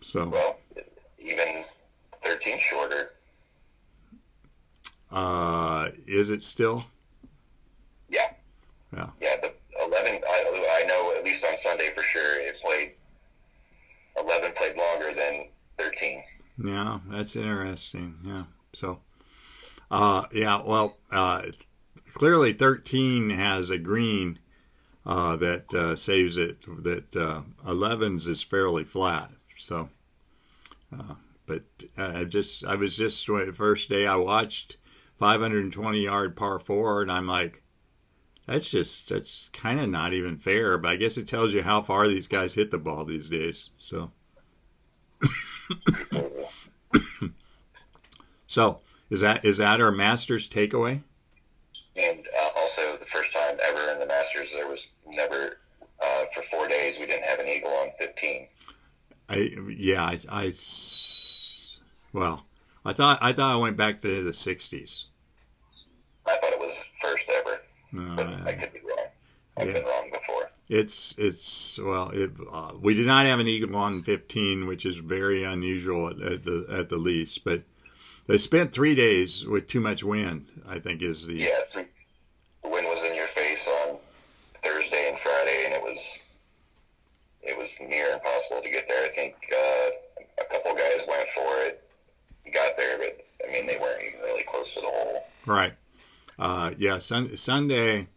So 0.00 0.28
Well, 0.28 0.58
even 1.18 1.64
13 2.22 2.58
shorter. 2.58 3.10
uh, 5.10 5.90
is 6.06 6.30
it 6.30 6.42
still? 6.42 6.84
Yeah. 8.08 8.32
Yeah. 8.92 9.10
Yeah, 9.20 9.36
the 9.40 9.54
11, 9.84 10.22
I, 10.28 10.80
I 10.82 10.86
know 10.86 11.14
at 11.16 11.24
least 11.24 11.44
on 11.44 11.56
Sunday 11.56 11.90
for 11.94 12.02
sure, 12.02 12.40
it 12.40 12.56
played, 12.60 12.94
11 14.18 14.52
played 14.56 14.76
longer 14.76 15.14
than 15.14 15.48
13. 15.78 16.22
Yeah, 16.64 16.98
that's 17.08 17.36
interesting. 17.36 18.18
Yeah. 18.24 18.44
So, 18.76 19.00
uh, 19.90 20.24
yeah, 20.32 20.60
well, 20.62 20.98
uh, 21.10 21.42
clearly 22.12 22.52
13 22.52 23.30
has 23.30 23.70
a 23.70 23.78
green 23.78 24.38
uh, 25.06 25.36
that 25.36 25.72
uh, 25.72 25.96
saves 25.96 26.36
it, 26.36 26.66
that 26.82 27.16
uh, 27.16 27.40
11's 27.64 28.28
is 28.28 28.42
fairly 28.42 28.84
flat. 28.84 29.30
So, 29.56 29.88
uh, 30.92 31.14
but 31.46 31.62
I 31.96 32.24
just, 32.24 32.66
I 32.66 32.74
was 32.74 32.98
just, 32.98 33.26
the 33.26 33.54
first 33.56 33.88
day 33.88 34.06
I 34.06 34.16
watched 34.16 34.76
520 35.18 35.98
yard 36.00 36.36
par 36.36 36.58
four, 36.58 37.00
and 37.00 37.10
I'm 37.10 37.26
like, 37.26 37.62
that's 38.46 38.70
just, 38.70 39.08
that's 39.08 39.48
kind 39.54 39.80
of 39.80 39.88
not 39.88 40.12
even 40.12 40.36
fair. 40.36 40.76
But 40.76 40.90
I 40.90 40.96
guess 40.96 41.16
it 41.16 41.26
tells 41.26 41.54
you 41.54 41.62
how 41.62 41.80
far 41.80 42.08
these 42.08 42.26
guys 42.26 42.52
hit 42.52 42.70
the 42.70 42.78
ball 42.78 43.06
these 43.06 43.30
days. 43.30 43.70
So, 43.78 44.10
so 48.56 48.80
is 49.10 49.20
that 49.20 49.44
is 49.44 49.58
that 49.58 49.82
our 49.82 49.92
Masters 49.92 50.48
takeaway? 50.48 51.02
And 51.94 52.26
uh, 52.40 52.48
also, 52.58 52.96
the 52.96 53.04
first 53.04 53.34
time 53.34 53.58
ever 53.62 53.90
in 53.92 53.98
the 53.98 54.06
Masters, 54.06 54.52
there 54.54 54.66
was 54.66 54.90
never, 55.06 55.58
uh, 56.02 56.24
for 56.34 56.40
four 56.42 56.66
days, 56.68 56.98
we 56.98 57.04
didn't 57.06 57.24
have 57.24 57.38
an 57.38 57.48
eagle 57.48 57.70
on 57.70 57.88
15. 57.98 58.46
I 59.28 59.34
yeah, 59.76 60.04
I, 60.04 60.16
I 60.30 60.46
s- 60.46 61.80
well, 62.14 62.46
I 62.84 62.92
thought 62.94 63.18
I 63.20 63.32
thought 63.34 63.52
I 63.52 63.56
went 63.56 63.76
back 63.76 64.00
to 64.02 64.22
the 64.24 64.30
'60s. 64.30 65.06
I 66.26 66.36
thought 66.36 66.52
it 66.52 66.58
was 66.58 66.90
first 67.02 67.28
ever, 67.28 67.60
but 67.92 68.26
Uh, 68.26 68.40
I 68.46 68.52
could 68.54 68.72
be 68.72 68.80
wrong. 68.80 69.06
I've 69.58 69.66
yeah. 69.66 69.72
been 69.74 69.84
wrong 69.84 70.10
before. 70.12 70.48
it's 70.68 71.18
it's 71.18 71.78
well, 71.78 72.10
it, 72.10 72.30
uh, 72.52 72.72
we 72.80 72.94
did 72.94 73.06
not 73.06 73.26
have 73.26 73.40
an 73.40 73.48
eagle 73.48 73.74
on 73.76 73.94
15, 73.94 74.66
which 74.66 74.86
is 74.86 74.96
very 74.98 75.44
unusual 75.44 76.08
at, 76.08 76.20
at 76.20 76.44
the 76.44 76.66
at 76.70 76.88
the 76.88 76.96
least. 76.98 77.44
But 77.44 77.62
they 78.26 78.38
spent 78.38 78.72
three 78.72 78.94
days 78.94 79.46
with 79.46 79.68
too 79.68 79.80
much 79.80 80.02
wind. 80.02 80.46
I 80.68 80.78
think 80.78 81.02
is 81.02 81.26
the 81.26 81.34
Yeah, 81.34 81.48
the 81.74 81.86
the 82.62 82.68
wind 82.68 82.86
was 82.86 83.04
in 83.04 83.14
your 83.14 83.26
face 83.26 83.68
on 83.68 83.98
Thursday 84.62 85.08
and 85.08 85.18
Friday, 85.18 85.64
and 85.66 85.74
it 85.74 85.82
was 85.82 86.28
it 87.42 87.56
was 87.56 87.80
near 87.80 88.10
impossible 88.10 88.62
to 88.62 88.70
get 88.70 88.88
there. 88.88 89.04
I 89.04 89.08
think 89.08 89.34
uh, 89.52 90.42
a 90.42 90.44
couple 90.50 90.74
guys 90.74 91.04
went 91.08 91.28
for 91.28 91.60
it, 91.62 91.84
got 92.52 92.76
there, 92.76 92.98
but 92.98 93.24
I 93.46 93.52
mean 93.52 93.66
they 93.66 93.78
weren't 93.78 94.02
even 94.02 94.20
really 94.20 94.44
close 94.44 94.74
to 94.74 94.80
the 94.80 94.88
hole. 94.88 95.22
Right. 95.46 95.74
Uh, 96.38 96.72
yeah, 96.76 96.98
sun, 96.98 97.36
Sunday, 97.36 98.08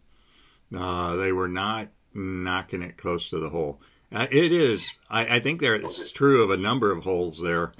uh, 0.75 1.15
they 1.15 1.31
were 1.31 1.47
not 1.47 1.87
knocking 2.13 2.81
it 2.81 2.97
close 2.97 3.29
to 3.29 3.39
the 3.39 3.49
hole. 3.49 3.79
Uh, 4.11 4.27
it 4.31 4.51
is. 4.51 4.89
I, 5.09 5.35
I 5.35 5.39
think 5.39 5.61
there 5.61 5.75
it's 5.75 6.11
true 6.11 6.43
of 6.43 6.49
a 6.49 6.57
number 6.57 6.91
of 6.91 7.03
holes 7.03 7.41
there. 7.41 7.71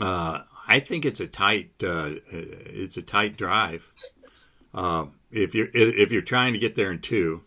Uh, 0.00 0.42
I 0.66 0.80
think 0.80 1.04
it's 1.04 1.20
a 1.20 1.26
tight 1.26 1.72
uh, 1.82 2.10
it's 2.30 2.96
a 2.96 3.02
tight 3.02 3.36
drive. 3.36 3.90
Uh, 4.72 5.06
if 5.30 5.54
you're 5.54 5.68
if 5.72 6.10
you're 6.10 6.22
trying 6.22 6.52
to 6.52 6.58
get 6.58 6.74
there 6.74 6.90
in 6.90 7.00
two, 7.00 7.42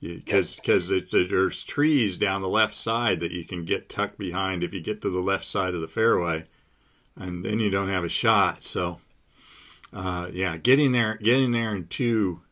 because 0.00 0.58
because 0.58 0.92
there's 1.10 1.62
trees 1.62 2.16
down 2.16 2.42
the 2.42 2.48
left 2.48 2.74
side 2.74 3.20
that 3.20 3.32
you 3.32 3.44
can 3.44 3.64
get 3.64 3.88
tucked 3.88 4.18
behind 4.18 4.62
if 4.62 4.74
you 4.74 4.80
get 4.80 5.00
to 5.02 5.10
the 5.10 5.20
left 5.20 5.44
side 5.44 5.74
of 5.74 5.80
the 5.80 5.88
fairway, 5.88 6.44
and 7.16 7.44
then 7.44 7.58
you 7.58 7.70
don't 7.70 7.88
have 7.88 8.04
a 8.04 8.08
shot. 8.08 8.62
So, 8.62 9.00
uh, 9.92 10.28
yeah, 10.32 10.56
getting 10.56 10.92
there 10.92 11.16
getting 11.16 11.52
there 11.52 11.74
in 11.74 11.86
two, 11.86 12.42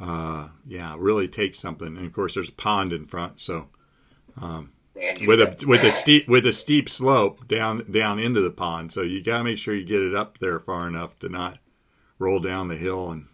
uh, 0.00 0.48
yeah, 0.66 0.94
really 0.98 1.28
takes 1.28 1.58
something. 1.58 1.96
And 1.96 2.06
of 2.06 2.12
course, 2.12 2.34
there's 2.34 2.48
a 2.50 2.52
pond 2.52 2.92
in 2.92 3.06
front, 3.06 3.40
so. 3.40 3.68
Um, 4.40 4.72
with 4.94 5.40
a 5.40 5.64
with 5.66 5.82
a 5.82 5.90
steep 5.90 6.28
with 6.28 6.46
a 6.46 6.52
steep 6.52 6.88
slope 6.88 7.46
down 7.48 7.84
down 7.90 8.18
into 8.18 8.40
the 8.40 8.50
pond. 8.50 8.92
So 8.92 9.02
you 9.02 9.22
got 9.22 9.38
to 9.38 9.44
make 9.44 9.58
sure 9.58 9.74
you 9.74 9.84
get 9.84 10.02
it 10.02 10.14
up 10.14 10.38
there 10.38 10.60
far 10.60 10.86
enough 10.86 11.18
to 11.20 11.28
not 11.28 11.58
roll 12.18 12.40
down 12.40 12.68
the 12.68 12.76
hill 12.76 13.10
and 13.10 13.26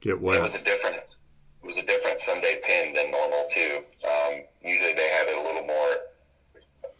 get 0.00 0.20
wet. 0.20 0.38
It 0.38 0.42
was 0.42 0.60
a 0.60 0.64
different 0.64 0.96
it 0.96 1.66
was 1.66 1.78
a 1.78 1.86
different 1.86 2.20
Sunday 2.20 2.60
pin 2.64 2.94
than 2.94 3.10
normal 3.10 3.46
too. 3.50 3.80
Um, 4.04 4.40
usually 4.62 4.94
they 4.94 5.08
have 5.08 5.28
it 5.28 5.36
a 5.36 5.42
little 5.42 5.66
more. 5.66 6.92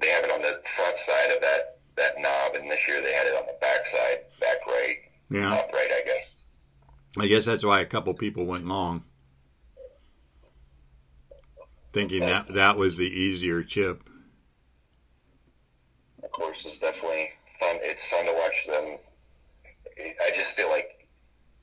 They 0.00 0.08
have 0.08 0.24
it 0.24 0.32
on 0.32 0.42
the 0.42 0.60
front 0.68 0.98
side 0.98 1.30
of 1.34 1.40
that 1.40 1.78
that 1.96 2.18
knob, 2.18 2.54
and 2.54 2.70
this 2.70 2.88
year 2.88 3.00
they 3.00 3.12
had 3.12 3.26
it 3.26 3.34
on 3.34 3.46
the 3.46 3.56
back 3.60 3.86
side, 3.86 4.20
back 4.40 4.66
right, 4.66 4.96
yeah, 5.30 5.48
top 5.48 5.72
right, 5.72 5.90
I 5.92 6.02
guess. 6.06 6.38
I 7.18 7.26
guess 7.26 7.44
that's 7.44 7.64
why 7.64 7.80
a 7.80 7.86
couple 7.86 8.14
people 8.14 8.46
went 8.46 8.66
long 8.66 9.04
thinking 11.92 12.20
that 12.20 12.48
that 12.48 12.76
was 12.76 12.96
the 12.96 13.08
easier 13.08 13.62
chip. 13.62 14.08
Of 16.22 16.30
course, 16.32 16.64
it's 16.64 16.78
definitely 16.78 17.30
fun. 17.60 17.76
It's 17.82 18.10
fun 18.10 18.24
to 18.24 18.32
watch 18.32 18.66
them. 18.66 18.98
I 19.98 20.30
just 20.34 20.56
feel 20.56 20.70
like 20.70 21.06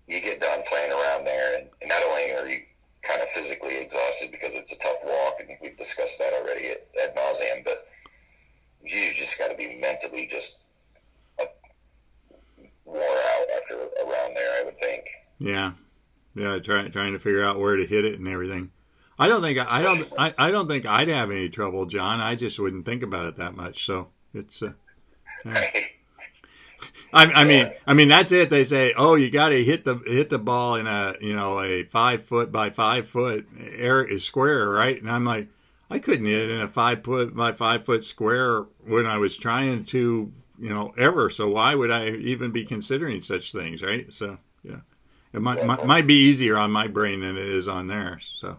you 0.08 0.22
get 0.22 0.40
done 0.40 0.62
playing 0.68 0.92
around 0.92 1.26
there, 1.26 1.60
and, 1.60 1.70
not 1.88 2.02
only 2.10 2.32
are 2.34 2.48
you 2.48 2.62
kind 3.02 3.22
of 3.22 3.30
physically 3.30 3.76
exhausted 3.78 4.32
because 4.32 4.54
it's 4.54 4.74
a 4.74 4.80
tough 4.80 4.98
walk, 5.04 5.40
and 5.40 5.50
we've 5.62 5.78
discussed 5.78 6.20
that 6.20 6.34
already 6.34 6.68
at, 6.68 6.88
at 7.02 7.16
nauseum, 7.16 7.64
but 7.64 7.88
you 8.84 9.12
just 9.14 9.40
got 9.40 9.50
to 9.50 9.58
be 9.58 9.80
mentally 9.80 10.28
just 10.32 10.60
wore 12.86 13.02
out 13.02 13.48
after 13.62 13.76
a 13.76 14.06
round 14.06 14.36
there. 14.36 14.62
I 14.62 14.66
would 14.66 14.80
think. 14.80 15.06
Yeah, 15.40 15.72
yeah, 16.36 16.60
trying 16.60 16.92
trying 16.92 17.14
to 17.14 17.20
figure 17.20 17.44
out 17.44 17.60
where 17.60 17.76
to 17.76 17.86
hit 17.86 18.06
it 18.06 18.20
and 18.20 18.28
everything. 18.28 18.72
I 19.20 19.28
don't 19.28 19.42
think 19.42 19.60
I 19.60 19.82
don't 19.82 20.14
I, 20.18 20.34
I 20.38 20.50
don't 20.50 20.70
think 20.70 20.86
I'd 20.86 21.10
have 21.10 21.30
any 21.30 21.50
trouble, 21.50 21.86
John. 21.86 22.22
I 22.22 22.36
just 22.36 22.58
wouldn't 22.58 22.86
think 22.86 23.04
about 23.04 23.26
it 23.26 23.36
that 23.36 23.54
much. 23.54 23.86
So 23.86 24.08
it's. 24.34 24.64
Uh. 24.64 24.72
I, 27.12 27.26
I 27.26 27.44
mean, 27.44 27.72
I 27.86 27.94
mean 27.94 28.08
that's 28.08 28.32
it. 28.32 28.50
They 28.50 28.64
say, 28.64 28.94
oh, 28.96 29.16
you 29.16 29.30
got 29.30 29.50
to 29.50 29.62
hit 29.62 29.84
the 29.84 29.98
hit 30.06 30.30
the 30.30 30.40
ball 30.40 30.76
in 30.76 30.88
a 30.88 31.16
you 31.20 31.36
know 31.36 31.62
a 31.62 31.84
five 31.84 32.24
foot 32.24 32.50
by 32.50 32.70
five 32.70 33.10
foot 33.10 33.46
air 33.76 34.18
square, 34.20 34.70
right? 34.70 35.00
And 35.00 35.12
I'm 35.12 35.26
like, 35.26 35.50
I 35.90 36.00
couldn't 36.00 36.26
hit 36.26 36.50
it 36.50 36.52
in 36.52 36.62
a 36.62 36.68
five 36.70 37.04
foot 37.04 37.36
by 37.36 37.52
five 37.52 37.86
foot 37.86 38.06
square 38.06 38.68
when 38.86 39.06
I 39.06 39.18
was 39.18 39.36
trying 39.36 39.84
to, 39.86 40.32
you 40.58 40.70
know, 40.70 40.94
ever. 40.98 41.30
So 41.30 41.50
why 41.50 41.76
would 41.76 41.92
I 41.92 42.12
even 42.12 42.52
be 42.52 42.64
considering 42.64 43.22
such 43.22 43.52
things, 43.52 43.84
right? 43.84 44.14
So 44.14 44.38
yeah, 44.64 44.82
it 45.34 45.42
might 45.42 45.66
might, 45.66 45.86
might 45.86 46.08
be 46.08 46.22
easier 46.22 46.58
on 46.58 46.72
my 46.72 46.88
brain 46.88 47.20
than 47.20 47.36
it 47.36 47.48
is 47.48 47.68
on 47.68 47.88
theirs. 47.88 48.32
So. 48.38 48.58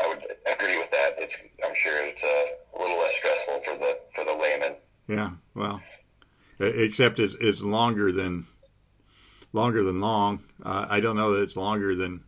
I 0.00 0.08
would 0.08 0.18
agree 0.18 0.78
with 0.78 0.90
that. 0.90 1.14
It's, 1.18 1.44
I'm 1.64 1.73
sure 1.84 2.06
it's 2.06 2.24
a, 2.24 2.76
a 2.76 2.80
little 2.80 2.98
less 2.98 3.14
stressful 3.16 3.60
for 3.60 3.74
the 3.76 3.98
for 4.14 4.24
the 4.24 4.32
layman. 4.32 4.76
Yeah, 5.06 5.30
well, 5.54 5.82
except 6.58 7.20
it's, 7.20 7.34
it's 7.34 7.62
longer 7.62 8.10
than 8.10 8.46
longer 9.52 9.84
than 9.84 10.00
long. 10.00 10.42
Uh, 10.62 10.86
I 10.88 11.00
don't 11.00 11.16
know 11.16 11.32
that 11.34 11.42
it's 11.42 11.56
longer 11.56 11.94
than. 11.94 12.24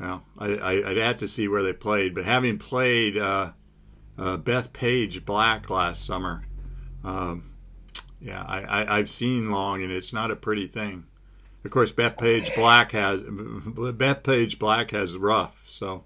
Well, 0.00 0.22
I, 0.38 0.54
I, 0.54 0.74
would 0.80 0.96
have 0.96 1.18
to 1.18 1.28
see 1.28 1.48
where 1.48 1.62
they 1.62 1.72
played, 1.72 2.14
but 2.14 2.24
having 2.24 2.58
played 2.58 3.16
uh, 3.16 3.50
uh, 4.16 4.36
Bethpage 4.36 5.24
Black 5.24 5.68
last 5.70 6.06
summer, 6.06 6.44
um, 7.02 7.50
yeah, 8.20 8.44
I, 8.46 8.94
I, 8.94 8.96
have 8.98 9.08
seen 9.08 9.50
long, 9.50 9.82
and 9.82 9.90
it's 9.90 10.12
not 10.12 10.30
a 10.30 10.36
pretty 10.36 10.68
thing. 10.68 11.04
Of 11.64 11.72
course, 11.72 11.90
Bethpage 11.90 12.54
Black 12.54 12.92
has 12.92 13.22
Bethpage 13.22 14.60
Black 14.60 14.92
has 14.92 15.16
rough, 15.16 15.64
so 15.68 16.04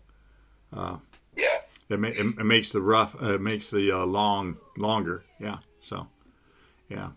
uh, 0.72 0.96
yeah. 1.36 1.60
It, 1.92 2.00
ma- 2.00 2.08
it, 2.08 2.44
makes 2.44 2.72
the 2.72 2.80
rough, 2.80 3.20
uh, 3.20 3.34
it 3.34 3.40
makes 3.40 3.70
the 3.70 3.92
uh, 3.92 4.04
long 4.04 4.56
longer. 4.76 5.24
Yeah. 5.38 5.58
So, 5.80 6.08
yeah. 6.88 7.10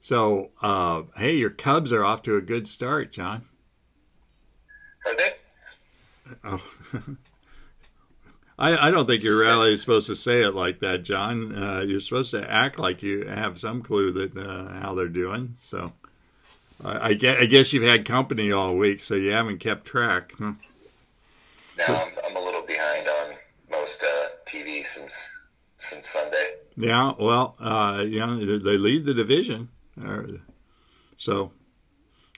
So, 0.00 0.50
uh, 0.62 1.02
hey, 1.16 1.36
your 1.36 1.50
Cubs 1.50 1.92
are 1.92 2.04
off 2.04 2.22
to 2.22 2.36
a 2.36 2.40
good 2.40 2.68
start, 2.68 3.12
John. 3.12 3.44
Are 5.06 5.16
they? 5.16 5.30
Oh. 6.44 6.62
I, 8.58 8.88
I 8.88 8.90
don't 8.90 9.06
think 9.06 9.22
you're 9.22 9.40
really 9.40 9.76
supposed 9.76 10.06
to 10.06 10.14
say 10.14 10.42
it 10.42 10.54
like 10.54 10.80
that, 10.80 11.02
John. 11.02 11.54
Uh, 11.54 11.80
you're 11.80 12.00
supposed 12.00 12.30
to 12.30 12.50
act 12.50 12.78
like 12.78 13.02
you 13.02 13.26
have 13.26 13.58
some 13.58 13.82
clue 13.82 14.12
that 14.12 14.36
uh, 14.36 14.80
how 14.80 14.94
they're 14.94 15.08
doing. 15.08 15.56
So, 15.58 15.92
I, 16.82 17.08
I, 17.08 17.14
guess, 17.14 17.38
I 17.40 17.46
guess 17.46 17.72
you've 17.72 17.84
had 17.84 18.04
company 18.04 18.52
all 18.52 18.76
week, 18.76 19.02
so 19.02 19.14
you 19.14 19.32
haven't 19.32 19.58
kept 19.58 19.84
track. 19.84 20.32
Huh? 20.38 20.52
No, 21.78 21.84
I'm, 21.88 22.12
I'm, 22.26 22.36
a 22.36 22.40
little 22.40 22.64
behind 22.66 23.06
on 23.06 23.15
most 23.86 24.02
uh, 24.02 24.28
TV 24.46 24.84
since 24.84 25.32
since 25.76 26.08
Sunday. 26.08 26.44
Yeah, 26.76 27.12
well, 27.18 27.54
uh, 27.60 28.04
you 28.04 28.18
know, 28.18 28.36
they 28.36 28.76
lead 28.76 29.04
the 29.04 29.14
division, 29.14 29.68
so 31.16 31.52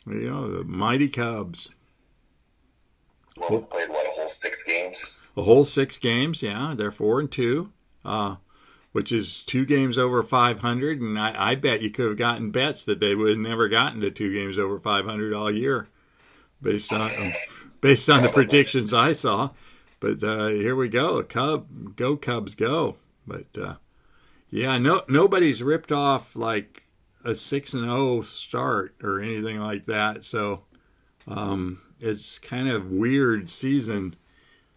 you 0.06 0.30
know 0.30 0.58
the 0.58 0.64
mighty 0.64 1.08
Cubs. 1.08 1.70
Well, 3.38 3.62
played 3.62 3.88
what 3.88 4.06
a 4.06 4.11
whole 4.11 4.28
six 4.28 4.62
games. 4.64 5.18
A 5.38 5.42
whole 5.42 5.64
six 5.64 5.96
games, 5.96 6.42
yeah. 6.42 6.74
They're 6.76 6.90
four 6.90 7.18
and 7.18 7.30
two, 7.30 7.72
uh, 8.04 8.37
which 8.92 9.11
is 9.11 9.42
two 9.42 9.64
games 9.64 9.96
over 9.96 10.22
500. 10.22 11.00
And 11.00 11.18
I, 11.18 11.52
I 11.52 11.54
bet 11.54 11.80
you 11.80 11.90
could 11.90 12.08
have 12.08 12.18
gotten 12.18 12.50
bets 12.50 12.84
that 12.84 13.00
they 13.00 13.14
would 13.14 13.30
have 13.30 13.38
never 13.38 13.68
gotten 13.68 14.00
to 14.00 14.11
two 14.11 14.34
games 14.34 14.58
over 14.58 14.78
500 14.78 15.32
all 15.32 15.50
year, 15.50 15.88
based 16.61 16.92
on 16.92 17.11
based 17.80 18.11
on 18.11 18.22
the 18.22 18.28
predictions 18.28 18.92
I 18.92 19.12
saw. 19.12 19.50
But 20.00 20.22
uh, 20.22 20.48
here 20.48 20.76
we 20.76 20.88
go, 20.88 21.22
Cub, 21.22 21.96
go 21.96 22.16
Cubs, 22.16 22.54
go! 22.54 22.96
But 23.26 23.46
uh, 23.61 23.74
yeah, 24.50 24.78
no, 24.78 25.02
nobody's 25.08 25.62
ripped 25.62 25.92
off 25.92 26.37
like 26.37 26.84
a 27.24 27.34
six 27.34 27.74
and 27.74 27.84
zero 27.84 28.22
start 28.22 28.94
or 29.02 29.20
anything 29.20 29.58
like 29.58 29.87
that. 29.87 30.22
So 30.24 30.62
um, 31.26 31.82
it's 32.00 32.38
kind 32.38 32.68
of 32.68 32.90
weird 32.90 33.50
season 33.50 34.14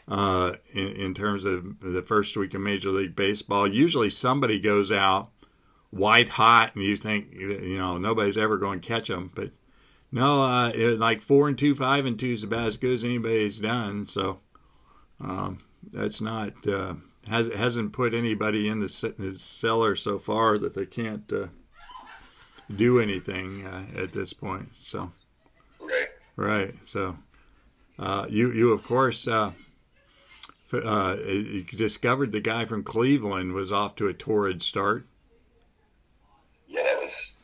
uh, 0.08 0.54
in, 0.74 0.88
in 0.88 1.14
terms 1.14 1.46
of 1.46 1.80
the 1.80 2.02
first 2.02 2.36
week 2.36 2.54
of 2.54 2.62
Major 2.62 2.90
League 2.90 3.16
Baseball. 3.16 3.72
Usually 3.72 4.10
somebody 4.10 4.60
goes 4.60 4.92
out 4.92 5.30
white 5.92 6.30
hot, 6.30 6.76
and 6.76 6.84
you 6.84 6.98
think 6.98 7.32
you 7.34 7.78
know 7.78 7.98
nobody's 7.98 8.38
ever 8.38 8.58
going 8.58 8.82
to 8.82 8.88
catch 8.88 9.08
them, 9.08 9.32
but 9.36 9.52
no, 10.12 10.44
uh, 10.44 10.70
it, 10.70 11.00
like 11.00 11.22
four 11.22 11.48
and 11.48 11.58
two, 11.58 11.74
five 11.74 12.06
and 12.06 12.20
two 12.20 12.32
is 12.34 12.44
about 12.44 12.66
as 12.66 12.78
good 12.78 12.94
as 12.94 13.04
anybody's 13.04 13.60
done. 13.60 14.08
So 14.08 14.40
um, 15.24 15.64
that's 15.92 16.22
not 16.22 16.68
uh, 16.68 16.96
has 17.30 17.52
hasn't 17.52 17.94
put 17.94 18.14
anybody 18.14 18.68
in 18.68 18.80
the, 18.80 19.14
the, 19.18 19.38
cellar 19.38 19.96
so 19.96 20.20
far 20.20 20.58
that 20.58 20.74
they 20.74 20.86
can't 20.86 21.32
uh, 21.32 21.48
do 22.74 23.00
anything 23.00 23.66
uh, 23.66 23.84
at 23.96 24.14
this 24.14 24.34
point. 24.34 24.70
So 24.78 25.12
right, 25.80 26.08
right. 26.36 26.76
So 26.84 27.18
uh, 28.00 28.26
you 28.30 28.52
you 28.52 28.72
of 28.72 28.84
course. 28.84 29.28
Uh, 29.28 29.52
you 30.74 31.64
discovered 31.64 32.32
the 32.32 32.40
guy 32.40 32.64
from 32.64 32.82
Cleveland 32.82 33.52
was 33.52 33.74
off 33.74 33.94
to 33.94 34.08
a 34.08 34.14
torrid 34.14 34.64
start. 34.64 35.06
Yeah, 36.66 36.84
that 36.84 37.02
was 37.02 37.38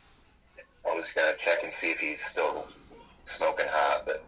I 0.89 0.95
was 0.95 1.11
gonna 1.11 1.35
check 1.37 1.61
and 1.61 1.73
see 1.73 1.91
if 1.91 1.99
he's 1.99 2.23
still 2.23 2.65
smoking 3.25 3.65
hot, 3.67 4.03
but 4.05 4.23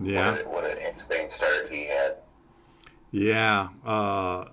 yeah, 0.00 0.36
what 0.44 0.64
an 0.64 0.78
insane 0.78 1.28
start 1.28 1.68
he 1.68 1.84
had. 1.84 2.16
Yeah, 3.16 3.68
uh, 3.82 4.44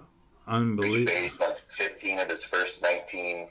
unbelievable. 0.47 1.05
Based 1.07 1.41
on 1.41 1.51
15 1.53 2.19
of 2.19 2.29
his 2.29 2.45
first 2.45 2.81
19. 2.81 3.49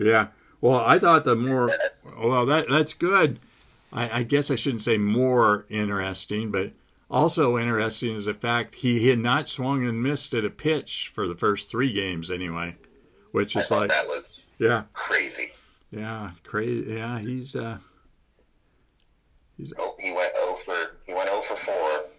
Yeah. 0.00 0.28
Well, 0.60 0.80
I 0.80 0.98
thought 0.98 1.24
the 1.24 1.36
more 1.36 1.70
well 2.18 2.44
that 2.46 2.66
that's 2.68 2.92
good. 2.92 3.38
I, 3.92 4.18
I, 4.18 4.22
guess 4.24 4.50
I 4.50 4.56
shouldn't 4.56 4.82
say 4.82 4.98
more 4.98 5.64
interesting, 5.68 6.50
but 6.50 6.72
also 7.08 7.56
interesting 7.56 8.16
is 8.16 8.24
the 8.24 8.34
fact 8.34 8.76
he 8.76 9.08
had 9.08 9.20
not 9.20 9.46
swung 9.46 9.86
and 9.86 10.02
missed 10.02 10.34
at 10.34 10.44
a 10.44 10.50
pitch 10.50 11.12
for 11.14 11.28
the 11.28 11.36
first 11.36 11.70
three 11.70 11.92
games 11.92 12.32
anyway, 12.32 12.74
which 13.30 13.54
is 13.54 13.70
like 13.70 13.90
that 13.90 14.08
was 14.08 14.56
yeah 14.58 14.82
crazy. 14.92 15.52
Yeah, 15.92 16.32
crazy. 16.42 16.94
Yeah, 16.94 17.20
he's 17.20 17.54
uh, 17.54 17.78
he's. 19.56 19.72
Oh, 19.78 19.94
he 20.00 20.10
went 20.10 20.32
over. 20.42 20.60
for 20.62 20.74
he 21.06 21.14
went 21.14 21.30
over 21.30 21.42
for 21.42 21.56
four 21.56 21.74
the 21.74 21.84
other 21.84 22.02
day. 22.02 22.09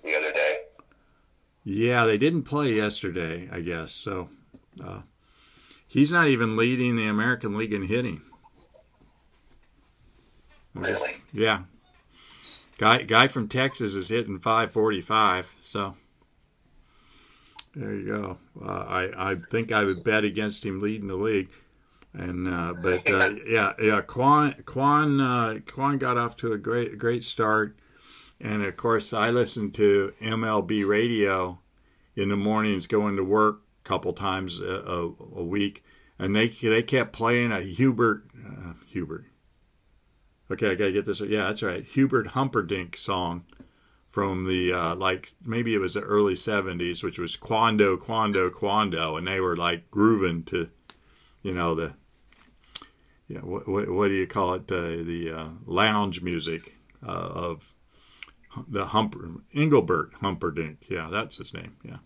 Yeah, 1.63 2.05
they 2.05 2.17
didn't 2.17 2.43
play 2.43 2.73
yesterday, 2.73 3.47
I 3.51 3.61
guess. 3.61 3.91
So, 3.91 4.29
Uh, 4.83 5.01
he's 5.87 6.11
not 6.11 6.27
even 6.29 6.55
leading 6.55 6.95
the 6.95 7.05
American 7.07 7.57
League 7.57 7.73
in 7.73 7.83
hitting. 7.83 8.21
Really? 10.73 11.11
Yeah. 11.33 11.63
Guy 12.77 13.03
guy 13.03 13.27
from 13.27 13.47
Texas 13.47 13.93
is 13.95 14.09
hitting 14.09 14.39
545. 14.39 15.53
So 15.59 15.95
there 17.75 17.93
you 17.93 18.05
go. 18.07 18.37
Uh, 18.63 18.85
I 18.87 19.31
I 19.31 19.35
think 19.35 19.71
I 19.71 19.83
would 19.83 20.03
bet 20.03 20.23
against 20.23 20.65
him 20.65 20.79
leading 20.79 21.07
the 21.07 21.15
league. 21.15 21.49
And 22.13 22.47
uh, 22.47 22.73
but 22.81 23.09
uh, 23.11 23.35
yeah 23.45 23.73
yeah 23.79 24.01
Kwan 24.01 24.55
Kwan 24.65 25.19
uh, 25.21 25.59
Kwan 25.65 25.97
got 25.97 26.17
off 26.17 26.35
to 26.37 26.53
a 26.53 26.57
great 26.57 26.97
great 26.97 27.23
start, 27.23 27.77
and 28.43 28.63
of 28.63 28.75
course 28.75 29.13
I 29.13 29.29
listened 29.29 29.73
to 29.75 30.13
MLB 30.21 30.85
radio 30.87 31.59
in 32.15 32.29
the 32.29 32.37
mornings 32.37 32.87
going 32.87 33.15
to 33.15 33.23
work 33.23 33.61
a 33.83 33.87
couple 33.87 34.13
times 34.13 34.59
a, 34.59 34.65
a, 34.65 35.05
a 35.35 35.43
week, 35.43 35.83
and 36.17 36.35
they 36.35 36.47
they 36.47 36.83
kept 36.83 37.13
playing 37.13 37.51
a 37.51 37.61
Hubert 37.61 38.25
uh, 38.45 38.73
Hubert. 38.87 39.25
Okay, 40.49 40.71
I 40.71 40.75
gotta 40.75 40.91
get 40.91 41.05
this. 41.05 41.21
Yeah, 41.21 41.45
that's 41.45 41.63
right, 41.63 41.85
Hubert 41.85 42.27
Humperdinck 42.27 42.97
song 42.97 43.45
from 44.09 44.45
the 44.45 44.73
uh, 44.73 44.95
like 44.95 45.31
maybe 45.45 45.73
it 45.73 45.79
was 45.79 45.93
the 45.93 46.01
early 46.01 46.33
'70s, 46.33 47.03
which 47.03 47.19
was 47.19 47.35
Quando 47.35 47.95
Quando 47.95 48.49
Quando, 48.49 49.15
and 49.15 49.27
they 49.27 49.39
were 49.39 49.55
like 49.55 49.89
grooving 49.91 50.43
to, 50.45 50.69
you 51.41 51.53
know 51.53 51.75
the 51.75 51.93
yeah, 53.29 53.39
what, 53.39 53.67
what, 53.67 53.89
what 53.89 54.07
do 54.09 54.13
you 54.13 54.27
call 54.27 54.55
it? 54.55 54.69
Uh, 54.69 55.03
the 55.03 55.31
uh, 55.33 55.49
lounge 55.65 56.21
music 56.21 56.75
uh, 57.01 57.11
of 57.11 57.73
the 58.67 58.87
Humper 58.87 59.41
Engelbert 59.53 60.11
Humperdinck. 60.21 60.89
Yeah, 60.89 61.09
that's 61.11 61.37
his 61.37 61.53
name. 61.53 61.77
Yeah, 61.83 61.97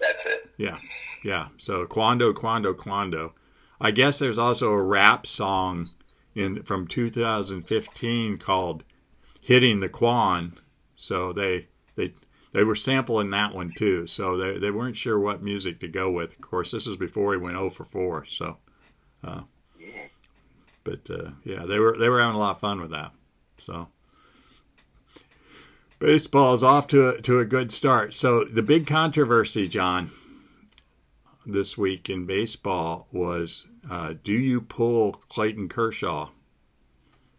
that's 0.00 0.26
it. 0.26 0.50
Yeah, 0.56 0.78
yeah. 1.24 1.48
So 1.56 1.86
Quando, 1.86 2.32
Quando, 2.32 2.74
Quando. 2.74 3.34
I 3.80 3.90
guess 3.90 4.18
there's 4.18 4.38
also 4.38 4.72
a 4.72 4.82
rap 4.82 5.26
song 5.26 5.88
in 6.34 6.62
from 6.64 6.86
2015 6.86 8.38
called 8.38 8.84
"Hitting 9.40 9.80
the 9.80 9.88
Quan." 9.88 10.52
So 10.96 11.32
they 11.32 11.68
they 11.96 12.14
they 12.52 12.64
were 12.64 12.74
sampling 12.74 13.30
that 13.30 13.54
one 13.54 13.72
too. 13.74 14.06
So 14.06 14.36
they 14.36 14.58
they 14.58 14.70
weren't 14.70 14.96
sure 14.96 15.18
what 15.18 15.42
music 15.42 15.80
to 15.80 15.88
go 15.88 16.10
with. 16.10 16.34
Of 16.34 16.40
course, 16.40 16.70
this 16.70 16.86
is 16.86 16.96
before 16.96 17.32
he 17.32 17.38
went 17.38 17.56
0 17.56 17.70
for 17.70 17.84
4. 17.84 18.24
So. 18.26 18.58
Uh, 19.22 19.42
but 20.84 21.10
uh, 21.10 21.30
yeah, 21.44 21.66
they 21.66 21.78
were 21.78 21.96
they 21.96 22.08
were 22.08 22.20
having 22.20 22.36
a 22.36 22.38
lot 22.38 22.52
of 22.52 22.60
fun 22.60 22.80
with 22.80 22.90
that. 22.90 23.12
So 23.58 23.88
baseball 26.00 26.54
is 26.54 26.64
off 26.64 26.88
to 26.88 27.10
a, 27.10 27.22
to 27.22 27.38
a 27.38 27.44
good 27.44 27.70
start. 27.70 28.14
So 28.14 28.44
the 28.44 28.62
big 28.62 28.86
controversy, 28.86 29.68
John, 29.68 30.10
this 31.46 31.78
week 31.78 32.10
in 32.10 32.26
baseball 32.26 33.06
was: 33.12 33.68
uh, 33.88 34.14
Do 34.24 34.32
you 34.32 34.60
pull 34.60 35.12
Clayton 35.12 35.68
Kershaw 35.68 36.30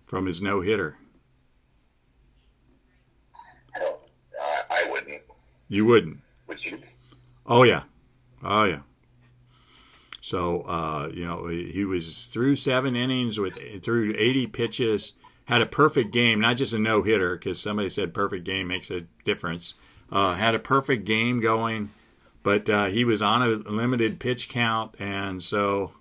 from 0.06 0.28
his 0.28 0.42
no 0.42 0.62
hitter? 0.62 0.98
I, 3.76 4.62
I 4.70 4.90
wouldn't. 4.90 5.22
You 5.68 5.86
wouldn't. 5.86 6.20
Would 6.48 6.66
you? 6.66 6.80
Oh 7.46 7.64
yeah, 7.64 7.84
oh 8.44 8.64
yeah. 8.64 8.80
So 10.22 10.62
uh, 10.62 11.10
you 11.14 11.26
know 11.26 11.48
he 11.48 11.84
was 11.84 12.28
through 12.28 12.56
seven 12.56 12.96
innings 12.96 13.40
with 13.40 13.84
through 13.84 14.16
80 14.18 14.48
pitches, 14.48 15.14
had 15.46 15.62
a 15.62 15.66
perfect 15.66 16.12
game, 16.12 16.40
not 16.40 16.58
just 16.58 16.74
a 16.74 16.80
no 16.80 17.04
hitter 17.04 17.36
because 17.36 17.62
somebody 17.62 17.90
said 17.90 18.14
perfect 18.14 18.44
game 18.44 18.68
makes 18.68 18.90
a 18.90 19.02
difference. 19.24 19.74
Uh, 20.12 20.34
had 20.36 20.56
a 20.56 20.60
perfect 20.60 21.06
game 21.06 21.40
going, 21.40 21.92
but 22.44 22.70
uh, 22.70 22.86
he 22.86 23.04
was 23.04 23.22
on 23.22 23.42
a 23.42 23.48
limited 23.48 24.20
pitch 24.20 24.50
count, 24.50 24.96
and 25.00 25.42
so 25.42 25.92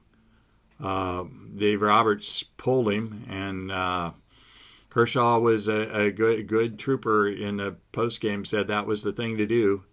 uh, 0.82 1.24
Dave 1.54 1.82
Roberts 1.82 2.42
pulled 2.42 2.90
him, 2.90 3.24
and 3.28 3.70
uh, 3.70 4.10
Kershaw 4.88 5.38
was 5.38 5.68
a, 5.68 6.06
a, 6.06 6.10
good 6.10 6.46
good 6.46 6.78
trooper 6.78 7.28
in 7.28 7.58
the 7.58 7.76
post 7.92 8.20
game. 8.20 8.44
Said 8.44 8.68
that 8.68 8.86
was 8.86 9.02
the 9.02 9.12
thing 9.12 9.36
to 9.36 9.46
do. 9.46 9.84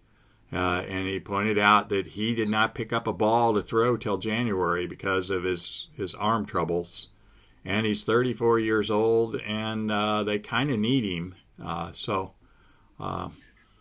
Uh, 0.50 0.82
and 0.88 1.06
he 1.06 1.20
pointed 1.20 1.58
out 1.58 1.90
that 1.90 2.08
he 2.08 2.34
did 2.34 2.48
not 2.48 2.74
pick 2.74 2.92
up 2.92 3.06
a 3.06 3.12
ball 3.12 3.52
to 3.52 3.62
throw 3.62 3.96
till 3.96 4.16
January 4.16 4.86
because 4.86 5.28
of 5.28 5.44
his, 5.44 5.88
his 5.94 6.14
arm 6.14 6.46
troubles. 6.46 7.08
And 7.68 7.84
he's 7.84 8.02
34 8.02 8.60
years 8.60 8.90
old, 8.90 9.36
and 9.36 9.92
uh, 9.92 10.22
they 10.22 10.38
kind 10.38 10.70
of 10.70 10.78
need 10.78 11.04
him. 11.04 11.34
Uh, 11.62 11.92
so, 11.92 12.32
uh, 12.98 13.28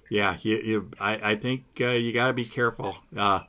yeah, 0.10 0.36
you, 0.41 0.58
you, 0.58 0.91
I, 1.00 1.32
I 1.32 1.36
think 1.38 1.63
uh, 1.80 1.91
you 1.91 2.12
got 2.12 2.28
to 2.28 2.34
be 2.34 2.43
careful. 2.43 2.97
Uh, 3.15 3.43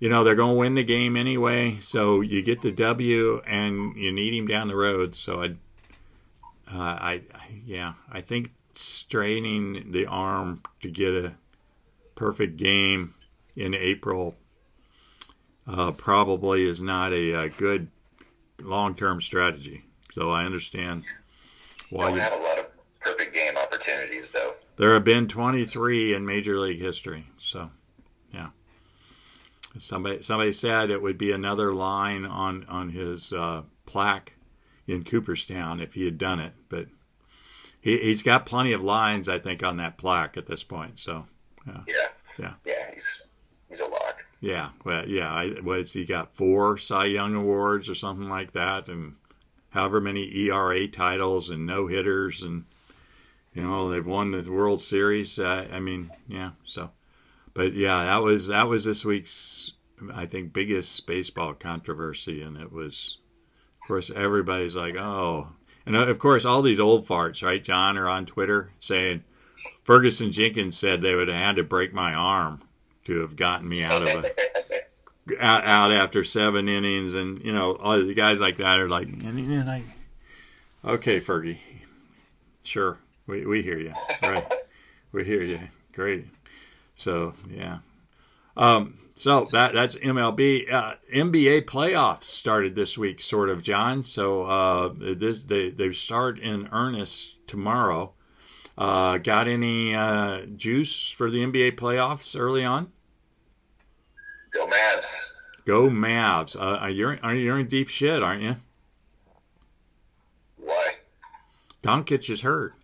you 0.00 0.08
know, 0.08 0.24
they're 0.24 0.34
going 0.34 0.54
to 0.54 0.58
win 0.58 0.74
the 0.74 0.82
game 0.82 1.16
anyway, 1.16 1.78
so 1.80 2.20
you 2.20 2.42
get 2.42 2.62
the 2.62 2.72
W, 2.72 3.40
and 3.46 3.96
you 3.96 4.10
need 4.10 4.34
him 4.34 4.48
down 4.48 4.66
the 4.66 4.74
road. 4.74 5.14
So, 5.14 5.40
I, 5.40 5.52
I, 6.72 7.22
yeah, 7.64 7.92
I 8.10 8.22
think 8.22 8.52
straining 8.74 9.92
the 9.92 10.06
arm 10.06 10.62
to 10.80 10.90
get 10.90 11.14
a 11.14 11.34
perfect 12.16 12.56
game 12.56 13.14
in 13.54 13.74
April 13.74 14.34
uh, 15.68 15.92
probably 15.92 16.64
is 16.64 16.82
not 16.82 17.12
a, 17.12 17.34
a 17.34 17.48
good 17.48 17.86
long-term 18.62 19.20
strategy. 19.20 19.84
So 20.12 20.30
I 20.30 20.44
understand 20.44 21.04
why 21.90 22.10
you 22.10 22.20
have 22.20 22.32
a 22.32 22.36
lot 22.36 22.58
of 22.58 22.66
perfect 23.00 23.34
game 23.34 23.56
opportunities, 23.56 24.30
though. 24.30 24.52
There 24.76 24.94
have 24.94 25.04
been 25.04 25.28
23 25.28 26.14
in 26.14 26.24
Major 26.24 26.58
League 26.58 26.80
history. 26.80 27.26
So, 27.38 27.70
yeah. 28.32 28.48
Somebody 29.78 30.22
somebody 30.22 30.52
said 30.52 30.90
it 30.90 31.02
would 31.02 31.18
be 31.18 31.30
another 31.30 31.72
line 31.72 32.24
on 32.24 32.64
on 32.68 32.90
his 32.90 33.32
uh, 33.32 33.62
plaque 33.86 34.34
in 34.88 35.04
Cooperstown 35.04 35.80
if 35.80 35.94
he 35.94 36.04
had 36.04 36.18
done 36.18 36.40
it, 36.40 36.54
but 36.68 36.86
he, 37.80 37.98
he's 37.98 38.22
got 38.22 38.46
plenty 38.46 38.72
of 38.72 38.82
lines, 38.82 39.28
I 39.28 39.38
think, 39.38 39.62
on 39.62 39.76
that 39.76 39.96
plaque 39.96 40.36
at 40.36 40.46
this 40.46 40.64
point. 40.64 40.98
So. 40.98 41.26
Yeah. 41.66 41.80
Yeah. 41.86 41.94
Yeah. 42.38 42.52
Yeah. 42.64 42.94
He's 42.94 43.22
he's 43.68 43.80
a 43.80 43.86
lock. 43.86 44.24
Yeah. 44.40 44.70
Well, 44.84 45.06
yeah. 45.08 45.32
I 45.32 45.60
was 45.62 45.92
he 45.92 46.04
got 46.04 46.34
four 46.34 46.78
Cy 46.78 47.06
Young 47.06 47.34
awards 47.34 47.88
or 47.88 47.94
something 47.94 48.26
like 48.28 48.52
that, 48.52 48.88
and 48.88 49.16
however 49.70 50.00
many 50.00 50.34
ERA 50.34 50.88
titles 50.88 51.50
and 51.50 51.66
no 51.66 51.86
hitters, 51.86 52.42
and 52.42 52.64
you 53.52 53.62
know 53.62 53.90
they've 53.90 54.06
won 54.06 54.30
the 54.30 54.50
World 54.50 54.80
Series. 54.80 55.38
Uh, 55.38 55.66
I 55.70 55.80
mean, 55.80 56.10
yeah. 56.26 56.52
So, 56.64 56.90
but 57.52 57.74
yeah, 57.74 58.04
that 58.04 58.22
was 58.22 58.48
that 58.48 58.68
was 58.68 58.84
this 58.84 59.04
week's 59.04 59.72
I 60.14 60.26
think 60.26 60.52
biggest 60.52 61.06
baseball 61.06 61.54
controversy, 61.54 62.40
and 62.42 62.56
it 62.56 62.72
was, 62.72 63.18
of 63.80 63.86
course, 63.86 64.10
everybody's 64.10 64.76
like, 64.76 64.96
oh. 64.96 65.48
And 65.86 65.96
of 65.96 66.18
course, 66.18 66.44
all 66.44 66.62
these 66.62 66.80
old 66.80 67.06
farts, 67.06 67.42
right, 67.42 67.62
John, 67.62 67.96
are 67.98 68.08
on 68.08 68.26
Twitter 68.26 68.70
saying, 68.78 69.24
Ferguson 69.82 70.30
Jenkins 70.30 70.78
said 70.78 71.00
they 71.00 71.14
would 71.14 71.28
have 71.28 71.36
had 71.36 71.56
to 71.56 71.62
break 71.62 71.92
my 71.92 72.14
arm 72.14 72.62
to 73.10 73.20
have 73.22 73.34
gotten 73.34 73.68
me 73.68 73.82
out 73.82 74.02
of 74.02 74.08
a 74.08 74.24
out, 75.40 75.66
out 75.66 75.92
after 75.92 76.22
seven 76.22 76.68
innings, 76.68 77.14
and 77.14 77.40
you 77.40 77.52
know 77.52 77.74
all 77.76 78.00
the 78.00 78.14
guys 78.14 78.40
like 78.40 78.56
that 78.58 78.78
are 78.78 78.88
like, 78.88 79.08
like, 79.08 79.82
okay, 80.84 81.20
Fergie, 81.20 81.58
sure, 82.62 82.98
we 83.26 83.44
we 83.44 83.62
hear 83.62 83.78
you, 83.78 83.92
right? 84.22 84.46
we 85.12 85.24
hear 85.24 85.42
you, 85.42 85.58
great. 85.92 86.26
So 86.94 87.34
yeah, 87.50 87.78
um, 88.56 88.98
so 89.16 89.44
that 89.50 89.72
that's 89.74 89.96
MLB. 89.96 90.72
Uh, 90.72 90.94
NBA 91.12 91.62
playoffs 91.62 92.24
started 92.24 92.76
this 92.76 92.96
week, 92.96 93.20
sort 93.20 93.50
of, 93.50 93.62
John. 93.62 94.04
So 94.04 94.44
uh, 94.44 94.94
this 94.96 95.42
they 95.42 95.70
they 95.70 95.90
start 95.90 96.38
in 96.38 96.68
earnest 96.70 97.44
tomorrow. 97.48 98.12
Uh, 98.78 99.18
got 99.18 99.48
any 99.48 99.94
uh, 99.94 100.46
juice 100.56 101.10
for 101.10 101.28
the 101.28 101.44
NBA 101.44 101.72
playoffs 101.72 102.38
early 102.38 102.64
on? 102.64 102.90
Go 104.50 104.66
Mavs. 104.66 105.32
Go 105.64 105.88
Mavs. 105.88 106.56
Uh, 106.56 106.86
you're, 106.86 107.14
you're 107.34 107.58
in 107.58 107.68
deep 107.68 107.88
shit, 107.88 108.22
aren't 108.22 108.42
you? 108.42 108.56
Why? 110.56 110.92
Doncic 111.82 112.28
is 112.30 112.42
hurt. 112.42 112.74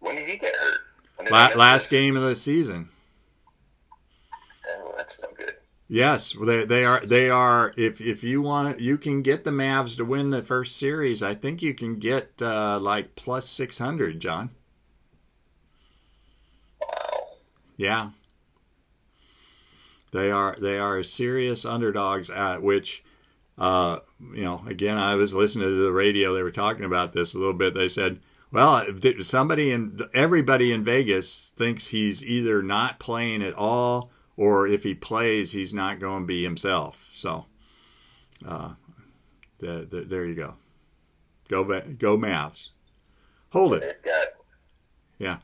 When 0.00 0.16
did 0.16 0.28
he 0.28 0.36
get 0.36 0.54
hurt? 0.54 1.30
La- 1.30 1.50
last 1.56 1.90
this? 1.90 2.00
game 2.00 2.16
of 2.16 2.22
the 2.22 2.34
season. 2.34 2.90
Oh, 4.68 4.92
that's 4.96 5.20
no 5.22 5.28
good. 5.36 5.54
Yes, 5.88 6.34
they 6.44 6.64
they 6.64 6.84
are 6.84 7.00
they 7.00 7.30
are. 7.30 7.72
If 7.76 8.00
if 8.00 8.24
you 8.24 8.42
want, 8.42 8.80
you 8.80 8.98
can 8.98 9.22
get 9.22 9.44
the 9.44 9.50
Mavs 9.50 9.96
to 9.96 10.04
win 10.04 10.30
the 10.30 10.42
first 10.42 10.76
series. 10.76 11.22
I 11.22 11.34
think 11.34 11.62
you 11.62 11.74
can 11.74 11.98
get 11.98 12.40
uh, 12.42 12.78
like 12.80 13.14
plus 13.16 13.48
six 13.48 13.78
hundred, 13.78 14.20
John. 14.20 14.50
Wow. 16.80 17.26
Yeah. 17.76 18.10
They 20.14 20.30
are 20.30 20.56
they 20.58 20.78
are 20.78 21.02
serious 21.02 21.66
underdogs 21.66 22.30
at 22.30 22.62
which, 22.62 23.04
uh, 23.58 23.98
you 24.32 24.44
know. 24.44 24.64
Again, 24.66 24.96
I 24.96 25.16
was 25.16 25.34
listening 25.34 25.68
to 25.68 25.84
the 25.84 25.92
radio. 25.92 26.32
They 26.32 26.42
were 26.42 26.50
talking 26.50 26.84
about 26.84 27.12
this 27.12 27.34
a 27.34 27.38
little 27.38 27.52
bit. 27.52 27.74
They 27.74 27.88
said, 27.88 28.20
"Well, 28.50 28.86
somebody 29.20 29.72
in 29.72 29.98
everybody 30.14 30.72
in 30.72 30.84
Vegas 30.84 31.52
thinks 31.56 31.88
he's 31.88 32.24
either 32.24 32.62
not 32.62 32.98
playing 32.98 33.42
at 33.42 33.54
all." 33.54 34.10
or 34.36 34.66
if 34.66 34.82
he 34.82 34.94
plays, 34.94 35.52
he's 35.52 35.72
not 35.72 36.00
going 36.00 36.22
to 36.22 36.26
be 36.26 36.42
himself. 36.42 37.10
So, 37.12 37.46
uh, 38.46 38.72
the, 39.58 39.86
the, 39.88 40.00
there 40.02 40.24
you 40.24 40.34
go. 40.34 40.54
Go 41.48 41.64
go 41.64 42.16
Mavs. 42.16 42.70
Hold 43.50 43.74
it. 43.74 44.04
Yeah. 45.18 45.38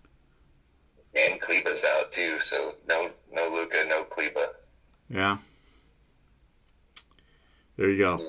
And 1.14 1.40
Kleber's 1.40 1.84
out 1.84 2.12
too, 2.12 2.40
so 2.40 2.74
no 2.88 3.10
no 3.32 3.48
Luka, 3.52 3.84
no 3.88 4.04
Kleber. 4.04 4.46
Yeah. 5.10 5.38
There 7.76 7.90
you 7.90 7.98
go. 7.98 8.20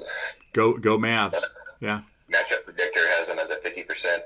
Go 0.54 0.78
go 0.78 0.98
Mavs. 0.98 1.42
Yeah. 1.80 2.02
Matchup 2.32 2.64
predictor 2.66 3.08
has 3.18 3.28
them 3.28 3.38
as 3.40 3.52
a 3.52 3.58
fifty 3.58 3.84
percent. 3.84 4.24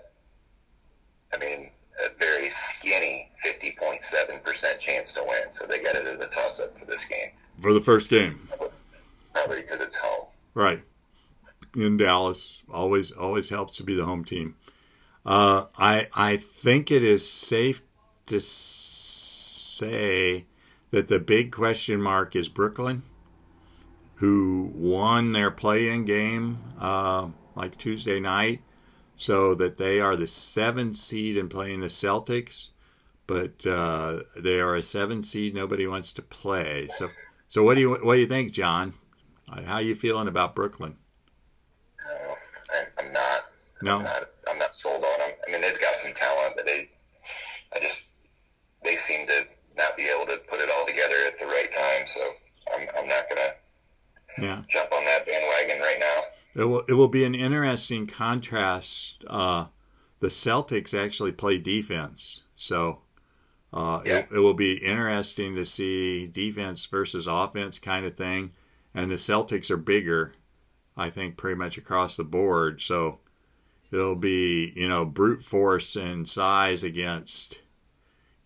I 1.33 1.37
mean, 1.37 1.69
a 2.03 2.09
very 2.17 2.49
skinny 2.49 3.31
fifty 3.43 3.75
point 3.77 4.03
seven 4.03 4.39
percent 4.43 4.79
chance 4.79 5.13
to 5.15 5.23
win. 5.27 5.51
So 5.51 5.65
they 5.65 5.81
got 5.81 5.95
it 5.95 6.05
as 6.05 6.19
a 6.19 6.27
toss 6.27 6.61
up 6.61 6.77
for 6.79 6.85
this 6.85 7.05
game. 7.05 7.31
For 7.59 7.73
the 7.73 7.81
first 7.81 8.09
game. 8.09 8.47
Probably 9.33 9.61
because 9.61 9.81
it's 9.81 9.97
home. 9.97 10.27
Right. 10.53 10.81
In 11.75 11.97
Dallas, 11.97 12.63
always 12.71 13.11
always 13.11 13.49
helps 13.49 13.75
to 13.77 13.83
be 13.83 13.95
the 13.95 14.05
home 14.05 14.23
team. 14.23 14.55
Uh, 15.25 15.65
I 15.77 16.07
I 16.13 16.37
think 16.37 16.91
it 16.91 17.03
is 17.03 17.29
safe 17.29 17.81
to 18.27 18.39
say 18.39 19.25
that 20.91 21.07
the 21.07 21.19
big 21.19 21.51
question 21.51 22.01
mark 22.01 22.35
is 22.35 22.47
Brooklyn, 22.47 23.03
who 24.15 24.71
won 24.73 25.33
their 25.33 25.51
play-in 25.51 26.05
game 26.05 26.59
uh, 26.79 27.29
like 27.55 27.77
Tuesday 27.77 28.19
night, 28.19 28.61
so 29.15 29.55
that 29.55 29.77
they 29.77 29.99
are 29.99 30.15
the 30.15 30.27
seventh 30.27 30.95
seed 30.95 31.37
and 31.37 31.49
playing 31.49 31.81
the 31.81 31.87
Celtics, 31.87 32.69
but 33.27 33.65
uh, 33.65 34.21
they 34.37 34.59
are 34.59 34.75
a 34.75 34.83
seven 34.83 35.23
seed. 35.23 35.55
Nobody 35.55 35.87
wants 35.87 36.11
to 36.13 36.21
play. 36.21 36.87
So 36.89 37.09
so 37.47 37.63
what 37.63 37.75
do 37.75 37.81
you 37.81 37.91
what 37.91 38.15
do 38.15 38.19
you 38.19 38.27
think, 38.27 38.51
John? 38.51 38.93
How 39.47 39.75
are 39.75 39.81
you 39.81 39.95
feeling 39.95 40.27
about 40.27 40.55
Brooklyn? 40.55 40.97
Uh, 42.03 42.33
I, 42.71 43.03
I'm 43.03 43.13
not. 43.13 43.41
No. 43.81 43.97
I'm 43.97 44.03
not, 44.03 44.29
I'm 44.49 44.57
not 44.57 44.75
sold 44.75 45.03
on 45.03 45.19
them. 45.19 45.29
I 45.47 45.51
mean, 45.51 45.61
they've 45.61 45.79
got 45.79 45.95
some 45.95 46.13
talent, 46.13 46.55
but 46.55 46.65
they, 46.65 46.89
I 47.75 47.79
just, 47.79 48.13
they 48.83 48.95
seem 48.95 49.27
to 49.27 49.45
not 49.77 49.95
be 49.97 50.03
able 50.03 50.25
to 50.27 50.37
put 50.49 50.59
it 50.59 50.69
all 50.69 50.85
together 50.85 51.15
at 51.27 51.39
the 51.39 51.45
right 51.45 51.71
time. 51.71 52.05
So 52.07 52.21
I'm, 52.75 52.87
I'm 52.97 53.07
not 53.07 53.29
gonna 53.29 53.53
Yeah. 54.37 54.61
jump 54.67 54.91
on 54.91 55.03
that 55.05 55.25
bandwagon 55.25 55.79
right 55.81 55.97
now. 55.99 56.61
It 56.61 56.65
will, 56.65 56.83
it 56.87 56.93
will 56.93 57.07
be 57.09 57.23
an 57.25 57.35
interesting 57.35 58.07
contrast. 58.07 59.23
Uh, 59.27 59.65
the 60.21 60.27
Celtics 60.27 60.97
actually 60.97 61.31
play 61.33 61.57
defense, 61.57 62.41
so 62.55 63.01
uh, 63.73 64.01
Yeah. 64.05 64.19
it, 64.19 64.27
it 64.35 64.39
will 64.39 64.53
be 64.53 64.75
interesting 64.75 65.55
to 65.55 65.65
see 65.65 66.27
defense 66.27 66.85
versus 66.85 67.27
offense 67.27 67.77
kind 67.79 68.05
of 68.05 68.15
thing. 68.15 68.51
And 68.93 69.11
the 69.11 69.15
Celtics 69.15 69.69
are 69.69 69.75
bigger, 69.77 70.31
I 70.95 71.09
think, 71.09 71.35
pretty 71.35 71.57
much 71.57 71.77
across 71.77 72.15
the 72.15 72.23
board. 72.23 72.81
So 72.81 73.19
it'll 73.91 74.15
be 74.15 74.71
you 74.77 74.87
know 74.87 75.03
brute 75.05 75.43
force 75.43 75.97
and 75.97 76.27
size 76.27 76.83
against 76.83 77.61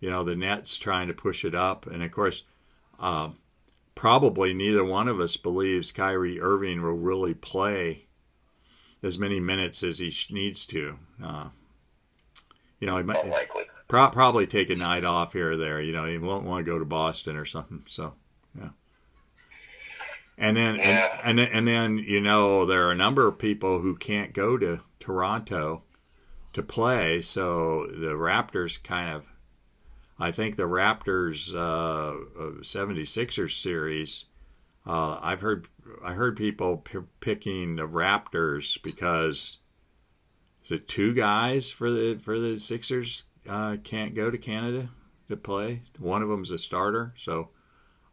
you 0.00 0.10
know 0.10 0.24
the 0.24 0.34
Nets 0.36 0.76
trying 0.78 1.08
to 1.08 1.14
push 1.14 1.44
it 1.44 1.54
up, 1.54 1.86
and 1.86 2.02
of 2.02 2.10
course. 2.10 2.42
Um, 2.98 3.38
probably 3.94 4.52
neither 4.54 4.84
one 4.84 5.08
of 5.08 5.20
us 5.20 5.36
believes 5.36 5.92
Kyrie 5.92 6.40
Irving 6.40 6.82
will 6.82 6.92
really 6.92 7.32
play 7.34 8.06
as 9.02 9.18
many 9.18 9.40
minutes 9.40 9.82
as 9.82 9.98
he 9.98 10.12
needs 10.34 10.64
to. 10.66 10.98
Uh, 11.22 11.48
you 12.78 12.86
know, 12.86 12.96
he 12.98 13.02
might 13.02 13.22
pro- 13.88 14.08
probably 14.10 14.46
take 14.46 14.70
a 14.70 14.74
night 14.74 15.04
off 15.04 15.32
here 15.32 15.52
or 15.52 15.56
there. 15.56 15.80
You 15.80 15.92
know, 15.92 16.04
he 16.04 16.18
won't 16.18 16.44
want 16.44 16.64
to 16.64 16.70
go 16.70 16.78
to 16.78 16.84
Boston 16.84 17.36
or 17.36 17.44
something. 17.46 17.82
So, 17.86 18.14
yeah. 18.58 18.70
And 20.36 20.56
then, 20.56 20.76
Yeah. 20.76 21.20
and, 21.22 21.40
and 21.40 21.52
and 21.52 21.68
then, 21.68 21.98
you 21.98 22.20
know, 22.20 22.64
there 22.64 22.86
are 22.86 22.92
a 22.92 22.96
number 22.96 23.26
of 23.26 23.38
people 23.38 23.80
who 23.80 23.96
can't 23.96 24.32
go 24.32 24.56
to 24.58 24.80
Toronto 24.98 25.82
to 26.52 26.62
play. 26.62 27.20
So 27.20 27.86
the 27.86 28.12
Raptors 28.12 28.82
kind 28.82 29.14
of 29.14 29.29
I 30.20 30.30
think 30.30 30.56
the 30.56 30.64
Raptors 30.64 31.54
uh, 31.54 32.60
76ers 32.60 33.52
series. 33.52 34.26
Uh, 34.86 35.18
I've 35.22 35.40
heard 35.40 35.68
I 36.04 36.12
heard 36.12 36.36
people 36.36 36.78
p- 36.78 36.98
picking 37.20 37.76
the 37.76 37.88
Raptors 37.88 38.80
because 38.82 39.58
is 40.62 40.72
it 40.72 40.88
two 40.88 41.14
guys 41.14 41.70
for 41.70 41.90
the 41.90 42.16
for 42.16 42.38
the 42.38 42.58
Sixers 42.58 43.24
uh, 43.48 43.78
can't 43.82 44.14
go 44.14 44.30
to 44.30 44.36
Canada 44.36 44.90
to 45.28 45.36
play. 45.36 45.82
One 45.98 46.22
of 46.22 46.28
them's 46.28 46.50
a 46.50 46.58
starter, 46.58 47.14
so 47.16 47.48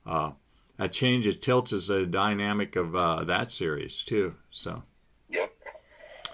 uh, 0.05 0.31
that 0.77 0.93
changes 0.93 1.37
tilts 1.37 1.87
the 1.87 2.05
dynamic 2.05 2.77
of 2.77 2.95
uh, 2.95 3.25
that 3.25 3.51
series 3.51 4.03
too. 4.03 4.35
So. 4.49 4.83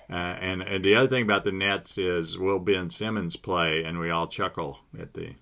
Uh, 0.09 0.36
and, 0.41 0.62
and 0.62 0.83
the 0.83 0.93
other 0.93 1.07
thing 1.07 1.23
about 1.23 1.45
the 1.45 1.51
Nets 1.51 1.97
is 1.97 2.38
will 2.38 2.59
Ben 2.59 2.89
Simmons 2.89 3.36
play, 3.36 3.83
and 3.83 3.97
we 3.97 4.12
all 4.12 4.27
chuckle 4.27 4.81
at 4.99 5.13
the 5.13 5.33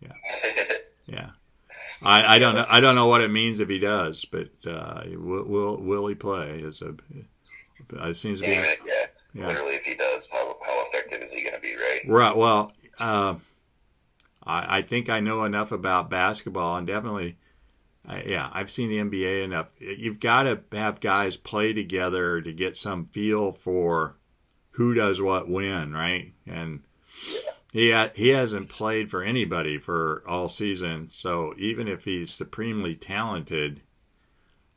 yeah. 0.00 0.12
yeah. 1.06 1.30
I, 2.02 2.36
I 2.36 2.38
don't 2.38 2.54
know 2.54 2.64
I 2.70 2.80
don't 2.80 2.94
know 2.94 3.06
what 3.06 3.22
it 3.22 3.30
means 3.30 3.60
if 3.60 3.68
he 3.68 3.78
does, 3.78 4.24
but 4.26 4.50
uh, 4.66 5.02
will, 5.12 5.44
will 5.44 5.76
will 5.78 6.06
he 6.06 6.14
play? 6.14 6.60
Is 6.60 6.82
a 6.82 6.94
it 8.08 8.14
seems 8.14 8.40
to 8.40 8.46
be 8.46 8.52
if- 8.52 8.80
yeah, 8.86 9.06
Yeah. 9.32 9.48
Literally, 9.48 9.74
if 9.74 9.84
he 9.84 9.94
does, 9.94 10.30
how, 10.30 10.56
how 10.64 10.84
effective 10.88 11.22
is 11.22 11.32
he 11.32 11.42
going 11.42 11.54
to 11.54 11.60
be, 11.60 11.74
right? 11.74 12.00
right. 12.06 12.36
Well, 12.36 12.72
uh, 12.98 13.34
I 14.44 14.78
I 14.78 14.82
think 14.82 15.08
I 15.08 15.20
know 15.20 15.44
enough 15.44 15.72
about 15.72 16.10
basketball, 16.10 16.76
and 16.76 16.86
definitely, 16.86 17.36
I, 18.06 18.22
yeah, 18.22 18.50
I've 18.52 18.70
seen 18.70 18.88
the 18.88 18.98
NBA 18.98 19.44
enough. 19.44 19.68
You've 19.78 20.20
got 20.20 20.44
to 20.44 20.60
have 20.72 21.00
guys 21.00 21.36
play 21.36 21.72
together 21.72 22.40
to 22.40 22.52
get 22.52 22.76
some 22.76 23.06
feel 23.06 23.52
for 23.52 24.16
who 24.72 24.92
does 24.94 25.22
what 25.22 25.48
when, 25.48 25.92
right? 25.92 26.32
And 26.46 26.82
he 27.72 27.94
he 28.14 28.28
hasn't 28.28 28.68
played 28.68 29.10
for 29.10 29.22
anybody 29.22 29.78
for 29.78 30.22
all 30.26 30.48
season, 30.48 31.08
so 31.08 31.54
even 31.58 31.88
if 31.88 32.04
he's 32.04 32.32
supremely 32.32 32.94
talented, 32.94 33.82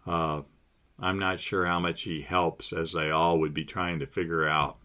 uh, 0.05 0.41
I'm 0.99 1.19
not 1.19 1.39
sure 1.39 1.65
how 1.65 1.79
much 1.79 2.03
he 2.03 2.21
helps, 2.21 2.73
as 2.73 2.93
they 2.93 3.09
all 3.09 3.39
would 3.39 3.53
be 3.53 3.63
trying 3.63 3.99
to 3.99 4.05
figure 4.05 4.47
out 4.47 4.77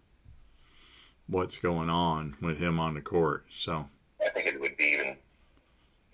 what's 1.27 1.57
going 1.57 1.90
on 1.90 2.37
with 2.40 2.59
him 2.59 2.79
on 2.79 2.95
the 2.95 3.01
court. 3.01 3.47
So 3.51 3.88
I 4.25 4.29
think 4.31 4.47
it 4.47 4.61
would 4.61 4.77
be 4.77 4.85
even 4.85 5.17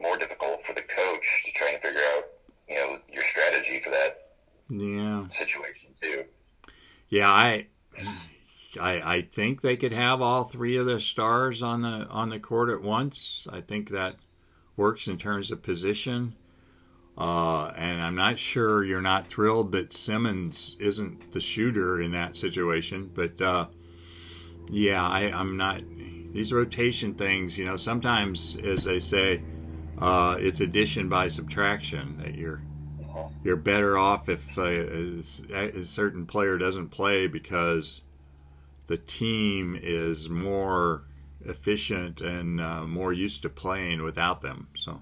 more 0.00 0.16
difficult 0.16 0.64
for 0.64 0.72
the 0.72 0.82
coach 0.82 1.44
to 1.46 1.52
try 1.52 1.70
and 1.72 1.82
figure 1.82 2.00
out, 2.16 2.24
you 2.68 2.76
know, 2.76 2.98
your 3.12 3.22
strategy 3.22 3.80
for 3.80 3.90
that 3.90 4.30
yeah, 4.70 5.28
situation 5.28 5.90
too. 6.00 6.24
yeah, 7.08 7.30
I. 7.30 7.66
I, 8.78 9.16
I 9.16 9.22
think 9.22 9.60
they 9.60 9.76
could 9.76 9.92
have 9.92 10.20
all 10.20 10.44
three 10.44 10.76
of 10.76 10.86
the 10.86 11.00
stars 11.00 11.62
on 11.62 11.82
the 11.82 12.06
on 12.08 12.28
the 12.30 12.38
court 12.38 12.70
at 12.70 12.82
once. 12.82 13.48
I 13.50 13.60
think 13.60 13.90
that 13.90 14.16
works 14.76 15.08
in 15.08 15.18
terms 15.18 15.50
of 15.50 15.62
position. 15.62 16.34
Uh, 17.18 17.72
and 17.76 18.00
I'm 18.00 18.14
not 18.14 18.38
sure 18.38 18.82
you're 18.82 19.02
not 19.02 19.26
thrilled 19.26 19.72
that 19.72 19.92
Simmons 19.92 20.76
isn't 20.80 21.32
the 21.32 21.40
shooter 21.40 22.00
in 22.00 22.12
that 22.12 22.36
situation, 22.36 23.10
but 23.12 23.40
uh, 23.40 23.66
yeah, 24.70 25.06
I, 25.06 25.30
I'm 25.32 25.56
not. 25.56 25.82
These 26.32 26.52
rotation 26.52 27.14
things, 27.14 27.58
you 27.58 27.64
know, 27.64 27.76
sometimes, 27.76 28.56
as 28.62 28.84
they 28.84 29.00
say, 29.00 29.42
uh, 29.98 30.36
it's 30.38 30.60
addition 30.60 31.08
by 31.08 31.26
subtraction. 31.26 32.18
That 32.18 32.36
you're 32.36 32.62
you're 33.42 33.56
better 33.56 33.98
off 33.98 34.28
if 34.28 34.56
uh, 34.56 34.62
a 34.62 35.82
certain 35.82 36.24
player 36.26 36.56
doesn't 36.56 36.88
play 36.88 37.26
because 37.26 38.02
the 38.90 38.96
team 38.96 39.78
is 39.80 40.28
more 40.28 41.04
efficient 41.44 42.20
and 42.20 42.60
uh, 42.60 42.82
more 42.82 43.12
used 43.12 43.40
to 43.40 43.48
playing 43.48 44.02
without 44.02 44.42
them. 44.42 44.66
So, 44.74 45.00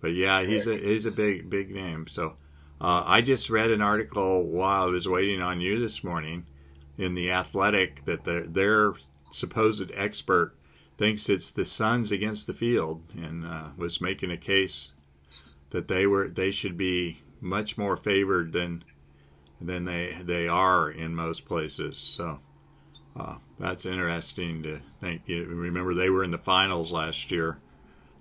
but 0.00 0.14
yeah, 0.14 0.42
he's 0.42 0.66
a 0.66 0.78
he's 0.78 1.04
a 1.04 1.12
big 1.12 1.50
big 1.50 1.70
name. 1.70 2.06
So, 2.06 2.38
uh, 2.80 3.04
I 3.04 3.20
just 3.20 3.50
read 3.50 3.70
an 3.70 3.82
article 3.82 4.46
while 4.46 4.84
I 4.84 4.86
was 4.86 5.06
waiting 5.06 5.42
on 5.42 5.60
you 5.60 5.78
this 5.78 6.02
morning 6.02 6.46
in 6.96 7.14
the 7.14 7.30
Athletic 7.30 8.06
that 8.06 8.24
their 8.24 8.46
their 8.46 8.94
supposed 9.30 9.92
expert 9.94 10.54
thinks 10.96 11.28
it's 11.28 11.50
the 11.50 11.66
Suns 11.66 12.10
against 12.12 12.46
the 12.46 12.54
field 12.54 13.02
and 13.14 13.44
uh, 13.44 13.68
was 13.76 14.00
making 14.00 14.30
a 14.30 14.38
case 14.38 14.92
that 15.68 15.86
they 15.86 16.06
were 16.06 16.28
they 16.28 16.50
should 16.50 16.78
be 16.78 17.20
much 17.42 17.76
more 17.76 17.98
favored 17.98 18.52
than 18.52 18.82
than 19.60 19.84
they 19.84 20.16
they 20.22 20.48
are 20.48 20.90
in 20.90 21.14
most 21.14 21.44
places. 21.44 21.98
So. 21.98 22.40
Uh, 23.14 23.36
that's 23.58 23.84
interesting 23.86 24.62
to 24.62 24.80
think. 25.00 25.22
Remember 25.28 25.94
they 25.94 26.10
were 26.10 26.24
in 26.24 26.30
the 26.30 26.38
finals 26.38 26.92
last 26.92 27.30
year, 27.30 27.58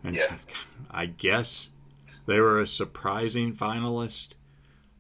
and 0.04 0.16
Yeah. 0.16 0.36
I 0.92 1.06
guess 1.06 1.70
they 2.26 2.40
were 2.40 2.60
a 2.60 2.68
surprising 2.68 3.54
finalist. 3.54 4.30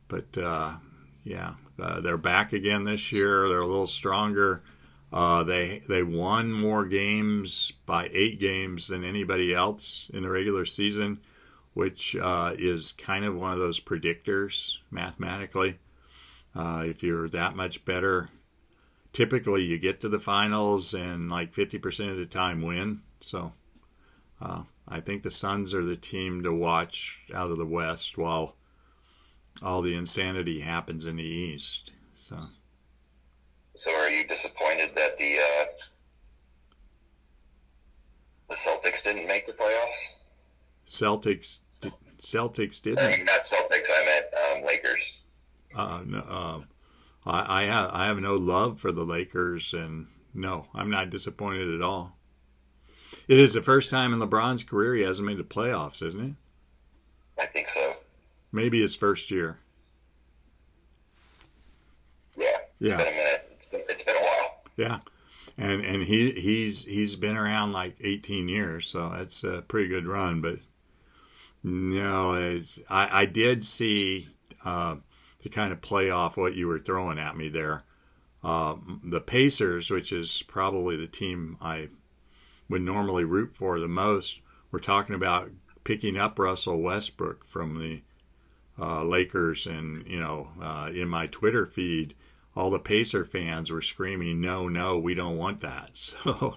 But 0.07 0.37
uh, 0.37 0.75
yeah, 1.23 1.55
uh, 1.79 1.99
they're 2.01 2.17
back 2.17 2.53
again 2.53 2.83
this 2.85 3.11
year. 3.11 3.49
They're 3.49 3.59
a 3.59 3.67
little 3.67 3.87
stronger. 3.87 4.63
Uh, 5.11 5.43
they 5.43 5.83
they 5.89 6.03
won 6.03 6.51
more 6.53 6.85
games 6.85 7.73
by 7.85 8.09
eight 8.13 8.39
games 8.39 8.87
than 8.87 9.03
anybody 9.03 9.53
else 9.53 10.09
in 10.13 10.23
the 10.23 10.29
regular 10.29 10.63
season, 10.63 11.19
which 11.73 12.15
uh, 12.15 12.53
is 12.57 12.93
kind 12.93 13.25
of 13.25 13.35
one 13.35 13.51
of 13.51 13.59
those 13.59 13.79
predictors 13.79 14.77
mathematically. 14.89 15.79
Uh, 16.55 16.83
if 16.85 17.03
you're 17.03 17.27
that 17.29 17.55
much 17.55 17.83
better, 17.83 18.29
typically 19.13 19.63
you 19.63 19.77
get 19.77 20.01
to 20.01 20.09
the 20.09 20.19
finals 20.19 20.93
and 20.93 21.29
like 21.29 21.53
50% 21.53 22.11
of 22.11 22.17
the 22.17 22.25
time 22.25 22.61
win. 22.61 23.01
So 23.19 23.53
uh, 24.41 24.63
I 24.87 24.99
think 24.99 25.23
the 25.23 25.31
Suns 25.31 25.73
are 25.73 25.83
the 25.83 25.95
team 25.95 26.43
to 26.43 26.53
watch 26.53 27.19
out 27.33 27.51
of 27.51 27.57
the 27.57 27.65
West 27.65 28.17
while 28.17 28.55
all 29.61 29.81
the 29.81 29.95
insanity 29.95 30.61
happens 30.61 31.05
in 31.05 31.17
the 31.17 31.23
East. 31.23 31.91
So. 32.13 32.37
So 33.75 33.91
are 33.93 34.09
you 34.09 34.27
disappointed 34.27 34.91
that 34.95 35.17
the 35.17 35.37
uh, 35.37 35.65
the 38.49 38.55
Celtics 38.55 39.03
didn't 39.03 39.27
make 39.27 39.47
the 39.47 39.53
playoffs? 39.53 40.15
Celtics, 40.85 41.59
Celtics 42.21 42.81
didn't. 42.81 42.99
I 42.99 43.17
mean, 43.17 43.25
not 43.25 43.41
Celtics. 43.41 43.87
I 43.89 44.05
meant 44.05 44.25
um, 44.57 44.65
Lakers. 44.65 45.21
Uh, 45.73 46.01
no, 46.05 46.19
uh, 46.19 46.59
I, 47.25 47.63
I 47.63 47.65
have 47.65 47.89
I 47.91 48.05
have 48.05 48.19
no 48.19 48.35
love 48.35 48.79
for 48.79 48.91
the 48.91 49.03
Lakers, 49.03 49.73
and 49.73 50.07
no, 50.33 50.67
I'm 50.73 50.89
not 50.89 51.09
disappointed 51.09 51.73
at 51.73 51.81
all. 51.81 52.17
It 53.27 53.39
is 53.39 53.53
the 53.53 53.61
first 53.61 53.89
time 53.89 54.13
in 54.13 54.19
LeBron's 54.19 54.63
career 54.63 54.95
he 54.95 55.03
hasn't 55.03 55.27
made 55.27 55.37
the 55.37 55.43
playoffs, 55.43 56.05
isn't 56.05 56.21
it? 56.21 56.33
I 57.39 57.45
think 57.45 57.69
so. 57.69 57.93
Maybe 58.51 58.81
his 58.81 58.95
first 58.95 59.31
year. 59.31 59.57
Yeah. 62.35 62.45
Yeah. 62.79 62.99
It's 62.99 63.03
been 63.03 63.13
a 63.13 63.17
minute. 63.17 63.51
It's 63.57 63.67
been, 63.67 63.81
it's 63.89 64.03
been 64.03 64.15
a 64.15 64.19
while. 64.19 64.63
Yeah, 64.77 64.99
and 65.57 65.85
and 65.85 66.03
he 66.03 66.31
he's 66.31 66.85
he's 66.85 67.15
been 67.15 67.37
around 67.37 67.71
like 67.71 67.95
18 68.01 68.47
years, 68.47 68.87
so 68.87 69.09
that's 69.09 69.43
a 69.43 69.61
pretty 69.67 69.87
good 69.87 70.07
run. 70.07 70.41
But 70.41 70.59
no, 71.63 72.33
it's, 72.33 72.79
I 72.89 73.21
I 73.21 73.25
did 73.25 73.63
see 73.63 74.29
uh, 74.65 74.95
to 75.41 75.49
kind 75.49 75.71
of 75.71 75.81
play 75.81 76.09
off 76.09 76.37
what 76.37 76.55
you 76.55 76.67
were 76.67 76.79
throwing 76.79 77.19
at 77.19 77.37
me 77.37 77.49
there. 77.49 77.83
Uh, 78.43 78.75
the 79.03 79.21
Pacers, 79.21 79.89
which 79.91 80.11
is 80.11 80.43
probably 80.47 80.95
the 80.95 81.07
team 81.07 81.57
I 81.61 81.89
would 82.69 82.81
normally 82.81 83.23
root 83.23 83.55
for 83.55 83.79
the 83.79 83.87
most, 83.87 84.41
we're 84.71 84.79
talking 84.79 85.13
about 85.15 85.51
picking 85.83 86.17
up 86.17 86.39
Russell 86.39 86.81
Westbrook 86.81 87.45
from 87.45 87.79
the 87.79 88.01
uh, 88.79 89.03
Lakers, 89.03 89.67
and 89.67 90.07
you 90.07 90.19
know, 90.19 90.49
uh, 90.61 90.89
in 90.93 91.07
my 91.07 91.27
Twitter 91.27 91.65
feed, 91.65 92.15
all 92.55 92.69
the 92.69 92.79
Pacer 92.79 93.25
fans 93.25 93.71
were 93.71 93.81
screaming, 93.81 94.41
"No, 94.41 94.67
no, 94.67 94.97
we 94.97 95.13
don't 95.13 95.37
want 95.37 95.59
that." 95.61 95.91
So, 95.95 96.55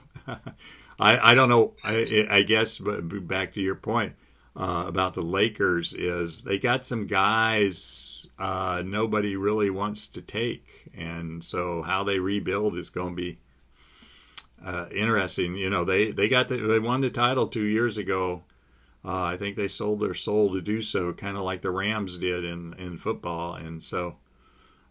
I, 0.99 1.33
I 1.33 1.35
don't 1.35 1.49
know. 1.51 1.75
I, 1.85 2.27
I 2.31 2.43
guess, 2.43 2.79
back 2.79 3.53
to 3.55 3.61
your 3.61 3.75
point 3.75 4.15
uh, 4.57 4.85
about 4.87 5.15
the 5.15 5.23
Lakers, 5.23 5.93
is 5.93 6.43
they 6.43 6.59
got 6.59 6.87
some 6.87 7.07
guys 7.07 8.14
uh, 8.39 8.83
nobody 8.85 9.37
really 9.37 9.71
wants 9.71 10.07
to 10.09 10.23
take, 10.23 10.91
and 10.97 11.45
so 11.45 11.83
how 11.83 12.03
they 12.03 12.19
rebuild 12.19 12.77
is 12.77 12.91
going 12.91 13.11
to 13.11 13.23
be 13.23 13.39
uh, 14.65 14.87
interesting. 14.91 15.55
You 15.55 15.71
know, 15.71 15.85
they 15.85 16.11
they 16.11 16.29
got 16.29 16.49
the, 16.49 16.57
they 16.57 16.79
won 16.79 17.01
the 17.01 17.11
title 17.11 17.47
two 17.47 17.65
years 17.65 17.97
ago. 17.99 18.43
Uh, 19.05 19.23
I 19.23 19.37
think 19.37 19.55
they 19.55 19.69
sold 19.69 20.01
their 20.01 20.15
soul 20.15 20.53
to 20.55 20.63
do 20.63 20.81
so, 20.81 21.13
kind 21.13 21.37
of 21.37 21.43
like 21.43 21.63
the 21.63 21.71
Rams 21.71 22.19
did 22.19 22.45
in 22.45 22.75
in 22.75 22.97
football, 22.97 23.55
and 23.55 23.83
so 23.83 24.17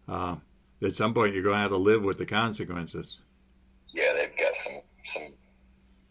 uh, 0.08 0.36
at 0.82 0.94
some 0.94 1.12
point 1.12 1.34
you're 1.34 1.42
going 1.42 1.56
to 1.56 1.60
have 1.60 1.70
to 1.70 1.76
live 1.76 2.02
with 2.04 2.18
the 2.18 2.26
consequences. 2.26 3.18
Yeah, 3.92 4.12
they've 4.14 4.36
got 4.36 4.54
some 4.54 4.80
some, 5.04 5.22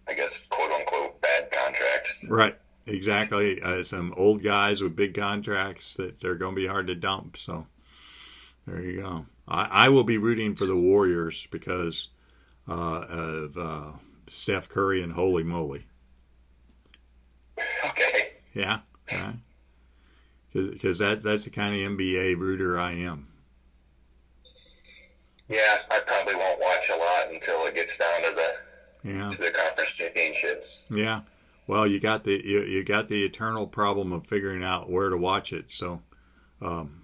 I 0.08 0.14
guess, 0.14 0.46
quote 0.48 0.72
unquote, 0.72 1.22
bad 1.22 1.52
contracts. 1.52 2.26
Right. 2.30 2.58
Exactly. 2.86 3.62
Uh, 3.62 3.82
some 3.84 4.14
old 4.18 4.44
guys 4.44 4.82
with 4.82 4.96
big 4.96 5.14
contracts 5.14 5.96
that 5.96 6.20
they're 6.20 6.36
going 6.36 6.54
to 6.56 6.62
be 6.62 6.68
hard 6.68 6.88
to 6.88 6.96
dump. 6.96 7.38
So 7.38 7.68
there 8.68 8.82
you 8.82 9.02
go. 9.02 9.26
I, 9.48 9.86
I 9.86 9.90
will 9.90 10.04
be 10.04 10.18
rooting 10.18 10.56
for 10.56 10.66
the 10.66 10.76
Warriors 10.80 11.48
because 11.52 12.10
uh, 12.68 13.06
of 13.10 13.58
uh, 13.58 13.92
Steph 14.28 14.68
Curry 14.70 15.02
and 15.04 15.14
Holy 15.14 15.44
Moly. 15.44 15.86
Okay. 17.90 18.20
Yeah. 18.54 18.80
Because 20.54 21.00
that's 21.00 21.24
that's 21.24 21.46
the 21.46 21.52
kind 21.52 21.74
of 21.74 21.92
NBA 21.98 22.38
rooter 22.38 22.80
I 22.80 22.92
am. 22.94 23.28
Yeah, 25.50 25.78
I 25.92 26.00
probably 26.06 26.36
won't 26.36 26.60
watch 26.60 26.90
a 26.90 26.96
lot 26.98 27.32
until 27.34 27.66
it 27.66 27.76
gets 27.76 27.98
down 27.98 28.22
to 28.24 28.36
the 28.36 29.10
Yeah. 29.10 29.30
to 29.32 29.38
the 29.38 29.52
conference 29.52 29.96
championships. 29.96 30.86
Yeah. 30.90 31.22
Well, 31.66 31.88
you 31.88 32.00
got 32.00 32.24
the 32.24 32.42
you, 32.46 32.62
you 32.64 32.84
got 32.84 33.08
the 33.08 33.24
eternal 33.24 33.68
problem 33.68 34.12
of 34.12 34.28
figuring 34.28 34.64
out 34.64 34.90
where 34.90 35.10
to 35.10 35.18
watch 35.18 35.54
it. 35.54 35.72
So, 35.72 36.02
um, 36.62 37.04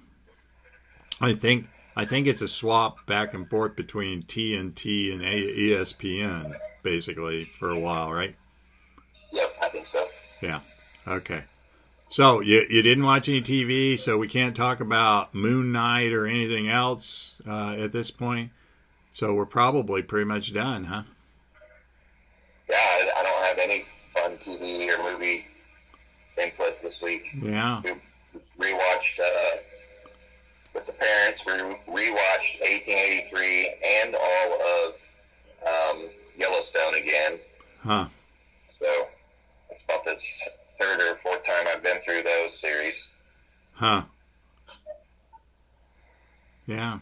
I 1.21 1.33
think 1.33 1.69
I 1.95 2.05
think 2.05 2.27
it's 2.27 2.41
a 2.41 2.47
swap 2.47 3.05
back 3.05 3.33
and 3.33 3.49
forth 3.49 3.75
between 3.75 4.23
TNT 4.23 5.13
and 5.13 5.21
A- 5.21 5.53
ESPN, 5.53 6.55
basically 6.83 7.43
for 7.43 7.69
a 7.69 7.79
while, 7.79 8.11
right? 8.11 8.35
Yep, 9.31 9.49
I 9.61 9.67
think 9.69 9.87
so. 9.87 10.05
Yeah. 10.41 10.61
Okay. 11.07 11.43
So 12.09 12.39
you 12.39 12.65
you 12.69 12.81
didn't 12.81 13.03
watch 13.03 13.29
any 13.29 13.41
TV, 13.41 13.97
so 13.97 14.17
we 14.17 14.27
can't 14.27 14.55
talk 14.55 14.79
about 14.79 15.35
Moon 15.35 15.71
Knight 15.71 16.11
or 16.11 16.25
anything 16.25 16.67
else 16.67 17.35
uh, 17.47 17.75
at 17.77 17.91
this 17.91 18.09
point. 18.09 18.51
So 19.11 19.33
we're 19.33 19.45
probably 19.45 20.01
pretty 20.01 20.25
much 20.25 20.53
done, 20.53 20.85
huh? 20.85 21.03
Yeah, 22.67 22.75
I, 22.77 23.11
I 23.17 23.23
don't 23.23 23.43
have 23.43 23.57
any 23.59 23.83
fun 24.13 24.37
TV 24.57 24.89
or 24.97 25.11
movie 25.11 25.45
input 26.41 26.81
this 26.81 27.01
week. 27.01 27.29
Yeah. 27.41 27.81
We 27.81 27.91
rewatched 28.59 29.19
uh, 29.19 29.57
with 30.73 30.85
the 30.85 30.93
parents. 30.93 31.45
We 31.45 31.53
rewatched 31.53 32.61
1883 32.61 33.75
and 33.85 34.15
all 34.15 34.61
of 34.61 34.95
um, 35.67 36.09
Yellowstone 36.37 36.95
again. 36.95 37.39
Huh. 37.83 38.05
So 38.67 39.07
it's 39.69 39.83
about 39.83 40.05
the 40.05 40.15
third 40.79 41.01
or 41.01 41.15
fourth 41.17 41.45
time 41.45 41.67
I've 41.73 41.83
been 41.83 41.97
through 41.99 42.23
those 42.23 42.57
series. 42.57 43.11
Huh. 43.73 44.03
Yeah. 46.65 46.99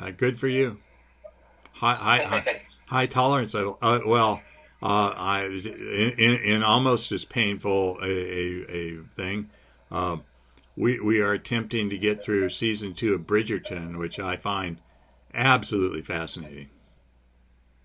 Uh, 0.00 0.10
good 0.10 0.38
for 0.38 0.48
you. 0.48 0.78
High, 1.74 1.94
high, 1.94 2.22
high, 2.22 2.62
high 2.88 3.06
tolerance. 3.06 3.54
Uh, 3.54 3.74
well, 4.06 4.42
uh, 4.82 5.12
I 5.16 5.44
in, 5.44 6.10
in, 6.18 6.34
in 6.36 6.62
almost 6.62 7.10
as 7.12 7.24
painful 7.24 7.98
a, 8.02 8.06
a, 8.06 8.66
a 8.70 8.96
thing. 9.14 9.50
Uh, 9.90 10.18
we 10.76 11.00
we 11.00 11.20
are 11.20 11.32
attempting 11.32 11.88
to 11.90 11.96
get 11.98 12.22
through 12.22 12.50
season 12.50 12.92
two 12.92 13.14
of 13.14 13.22
Bridgerton, 13.22 13.96
which 13.96 14.18
I 14.20 14.36
find 14.36 14.78
absolutely 15.32 16.02
fascinating. 16.02 16.68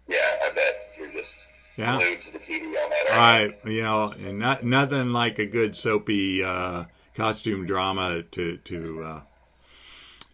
Yeah, 0.08 0.18
I 0.18 0.52
bet 0.54 0.76
you're 0.98 1.12
just 1.12 1.48
Yeah. 1.78 1.98
glued 1.98 2.22
to 2.22 2.34
the 2.34 2.40
TV 2.40 2.64
on 2.66 2.90
that. 2.90 3.08
I 3.12 3.70
you 3.70 3.84
know, 3.84 4.12
and 4.12 4.40
not 4.40 4.64
nothing 4.66 5.14
like 5.14 5.40
a 5.40 5.46
good 5.46 5.76
soapy 5.76 6.44
uh, 6.44 6.86
costume 7.16 7.66
drama 7.66 8.24
to 8.24 8.58
to 8.58 9.04
uh, 9.04 9.22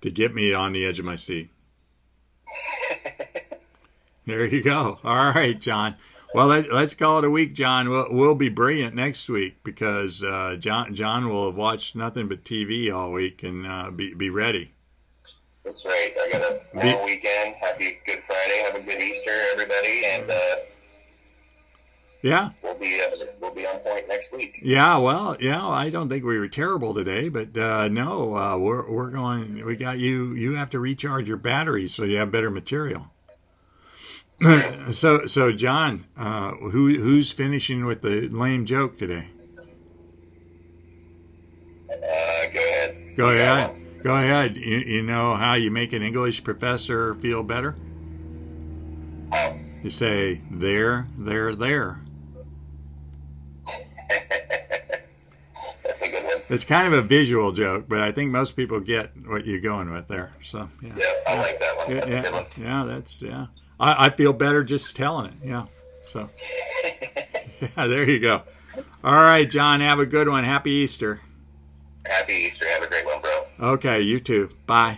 to 0.01 0.09
get 0.09 0.33
me 0.33 0.51
on 0.53 0.73
the 0.73 0.85
edge 0.85 0.97
of 0.99 1.05
my 1.05 1.15
seat. 1.15 1.51
there 4.25 4.45
you 4.45 4.63
go. 4.63 4.99
All 5.03 5.31
right, 5.31 5.59
John. 5.59 5.95
Well, 6.38 6.45
let, 6.50 6.71
let's 6.71 6.93
call 6.93 7.17
it 7.17 7.26
a 7.26 7.32
week, 7.32 7.56
John. 7.56 7.89
We'll, 7.89 8.10
we'll 8.12 8.36
be 8.36 8.50
brilliant 8.50 8.93
next 8.93 9.28
week 9.28 9.56
because 9.63 10.23
uh, 10.23 10.56
John 10.60 10.93
John 10.93 11.30
will 11.30 11.47
have 11.47 11.56
watched 11.56 11.95
nothing 11.95 12.28
but 12.28 12.43
TV 12.43 12.93
all 12.95 13.12
week 13.12 13.41
and 13.41 13.65
uh, 13.65 13.89
be 13.89 14.13
be 14.13 14.30
ready. 14.30 14.71
That's 15.65 15.84
right. 15.84 16.13
I 16.15 16.30
got 16.32 16.41
a 16.43 16.60
Be- 16.80 16.93
long 16.93 17.06
weekend. 17.06 17.56
Happy 17.56 17.97
Good 18.06 18.19
Friday. 18.28 18.63
Have 18.67 18.76
a 18.76 18.86
good 18.86 19.02
Easter, 19.02 19.32
everybody, 19.52 20.04
and 20.06 20.30
uh, 20.30 20.56
Yeah, 22.21 22.50
we'll 22.62 22.77
be 22.77 23.02
uh, 23.04 23.15
we'll 23.42 23.56
be 23.56 23.65
on 23.65 23.79
point 23.79 24.08
next 24.08 24.31
week. 24.31 24.60
yeah. 24.62 24.96
Well, 24.98 25.38
yeah. 25.40 25.67
I 25.67 25.90
don't 25.90 26.08
think 26.08 26.23
we 26.23 26.38
were 26.38 26.48
terrible 26.48 26.94
today, 26.94 27.29
but 27.29 27.58
uh, 27.58 27.88
no, 27.88 28.35
uh, 28.35 28.58
we're 28.60 28.88
we're 28.88 29.10
going. 29.10 29.65
We 29.65 29.75
got 29.75 29.98
you. 29.98 30.35
You 30.35 30.54
have 30.54 30.69
to 30.69 30.79
recharge 30.79 31.27
your 31.27 31.38
batteries 31.38 31.96
so 31.96 32.04
you 32.04 32.17
have 32.17 32.31
better 32.31 32.52
material. 32.52 33.08
so 34.92 35.25
so 35.25 35.52
John, 35.52 36.06
uh, 36.15 36.52
who 36.52 37.00
who's 37.00 37.31
finishing 37.31 37.85
with 37.85 38.02
the 38.02 38.27
lame 38.29 38.65
joke 38.65 38.98
today? 38.98 39.29
Uh, 41.90 41.96
go 42.54 42.60
ahead. 42.60 42.96
Go 43.17 43.29
ahead. 43.29 43.71
Go 44.04 44.15
ahead. 44.15 44.58
You, 44.58 44.77
you 44.77 45.02
know 45.02 45.35
how 45.35 45.56
you 45.56 45.71
make 45.71 45.92
an 45.94 46.04
English 46.04 46.44
professor 46.44 47.13
feel 47.15 47.42
better? 47.44 47.75
Oh, 49.33 49.58
You 49.83 49.90
say 49.90 50.42
there, 50.52 51.08
there, 51.17 51.56
there. 51.56 52.00
that's 55.83 56.02
a 56.04 56.08
good 56.10 56.23
one. 56.23 56.42
It's 56.50 56.63
kind 56.63 56.88
of 56.88 56.94
a 56.94 57.02
visual 57.02 57.52
joke, 57.52 57.85
but 57.90 58.00
I 58.02 58.12
think 58.12 58.31
most 58.31 58.56
people 58.56 58.79
get 58.79 59.12
what 59.25 59.46
you're 59.46 59.60
going 59.60 59.92
with 59.92 60.08
there. 60.08 60.31
So 60.44 60.69
yeah, 60.81 60.94
Yeah, 60.96 61.06
I 61.27 61.38
like 61.40 61.60
that 61.60 61.77
one. 61.77 61.90
yeah, 61.90 62.06
That's 62.06 62.12
yeah, 62.29 62.31
one. 62.31 62.46
yeah. 62.58 62.83
That's 62.96 63.21
yeah. 63.21 63.46
I, 63.80 64.08
I 64.08 64.10
feel 64.10 64.34
better 64.34 64.63
just 64.63 64.96
telling 64.96 65.28
it. 65.28 65.34
Yeah. 65.44 65.65
So 66.04 66.30
yeah, 67.62 67.88
there 67.88 68.10
you 68.10 68.19
go. 68.19 68.44
All 69.04 69.13
right, 69.13 69.50
John. 69.50 69.80
Have 69.80 70.00
a 70.00 70.06
good 70.06 70.30
one. 70.30 70.44
Happy 70.44 70.71
Easter. 70.71 71.21
Happy 72.06 72.34
Easter. 72.34 72.67
Have 72.67 72.84
a 72.84 72.88
great 72.88 73.06
one, 73.06 73.21
bro. 73.21 73.71
Okay, 73.73 74.02
you 74.02 74.19
too. 74.19 74.50
Bye. 74.65 74.98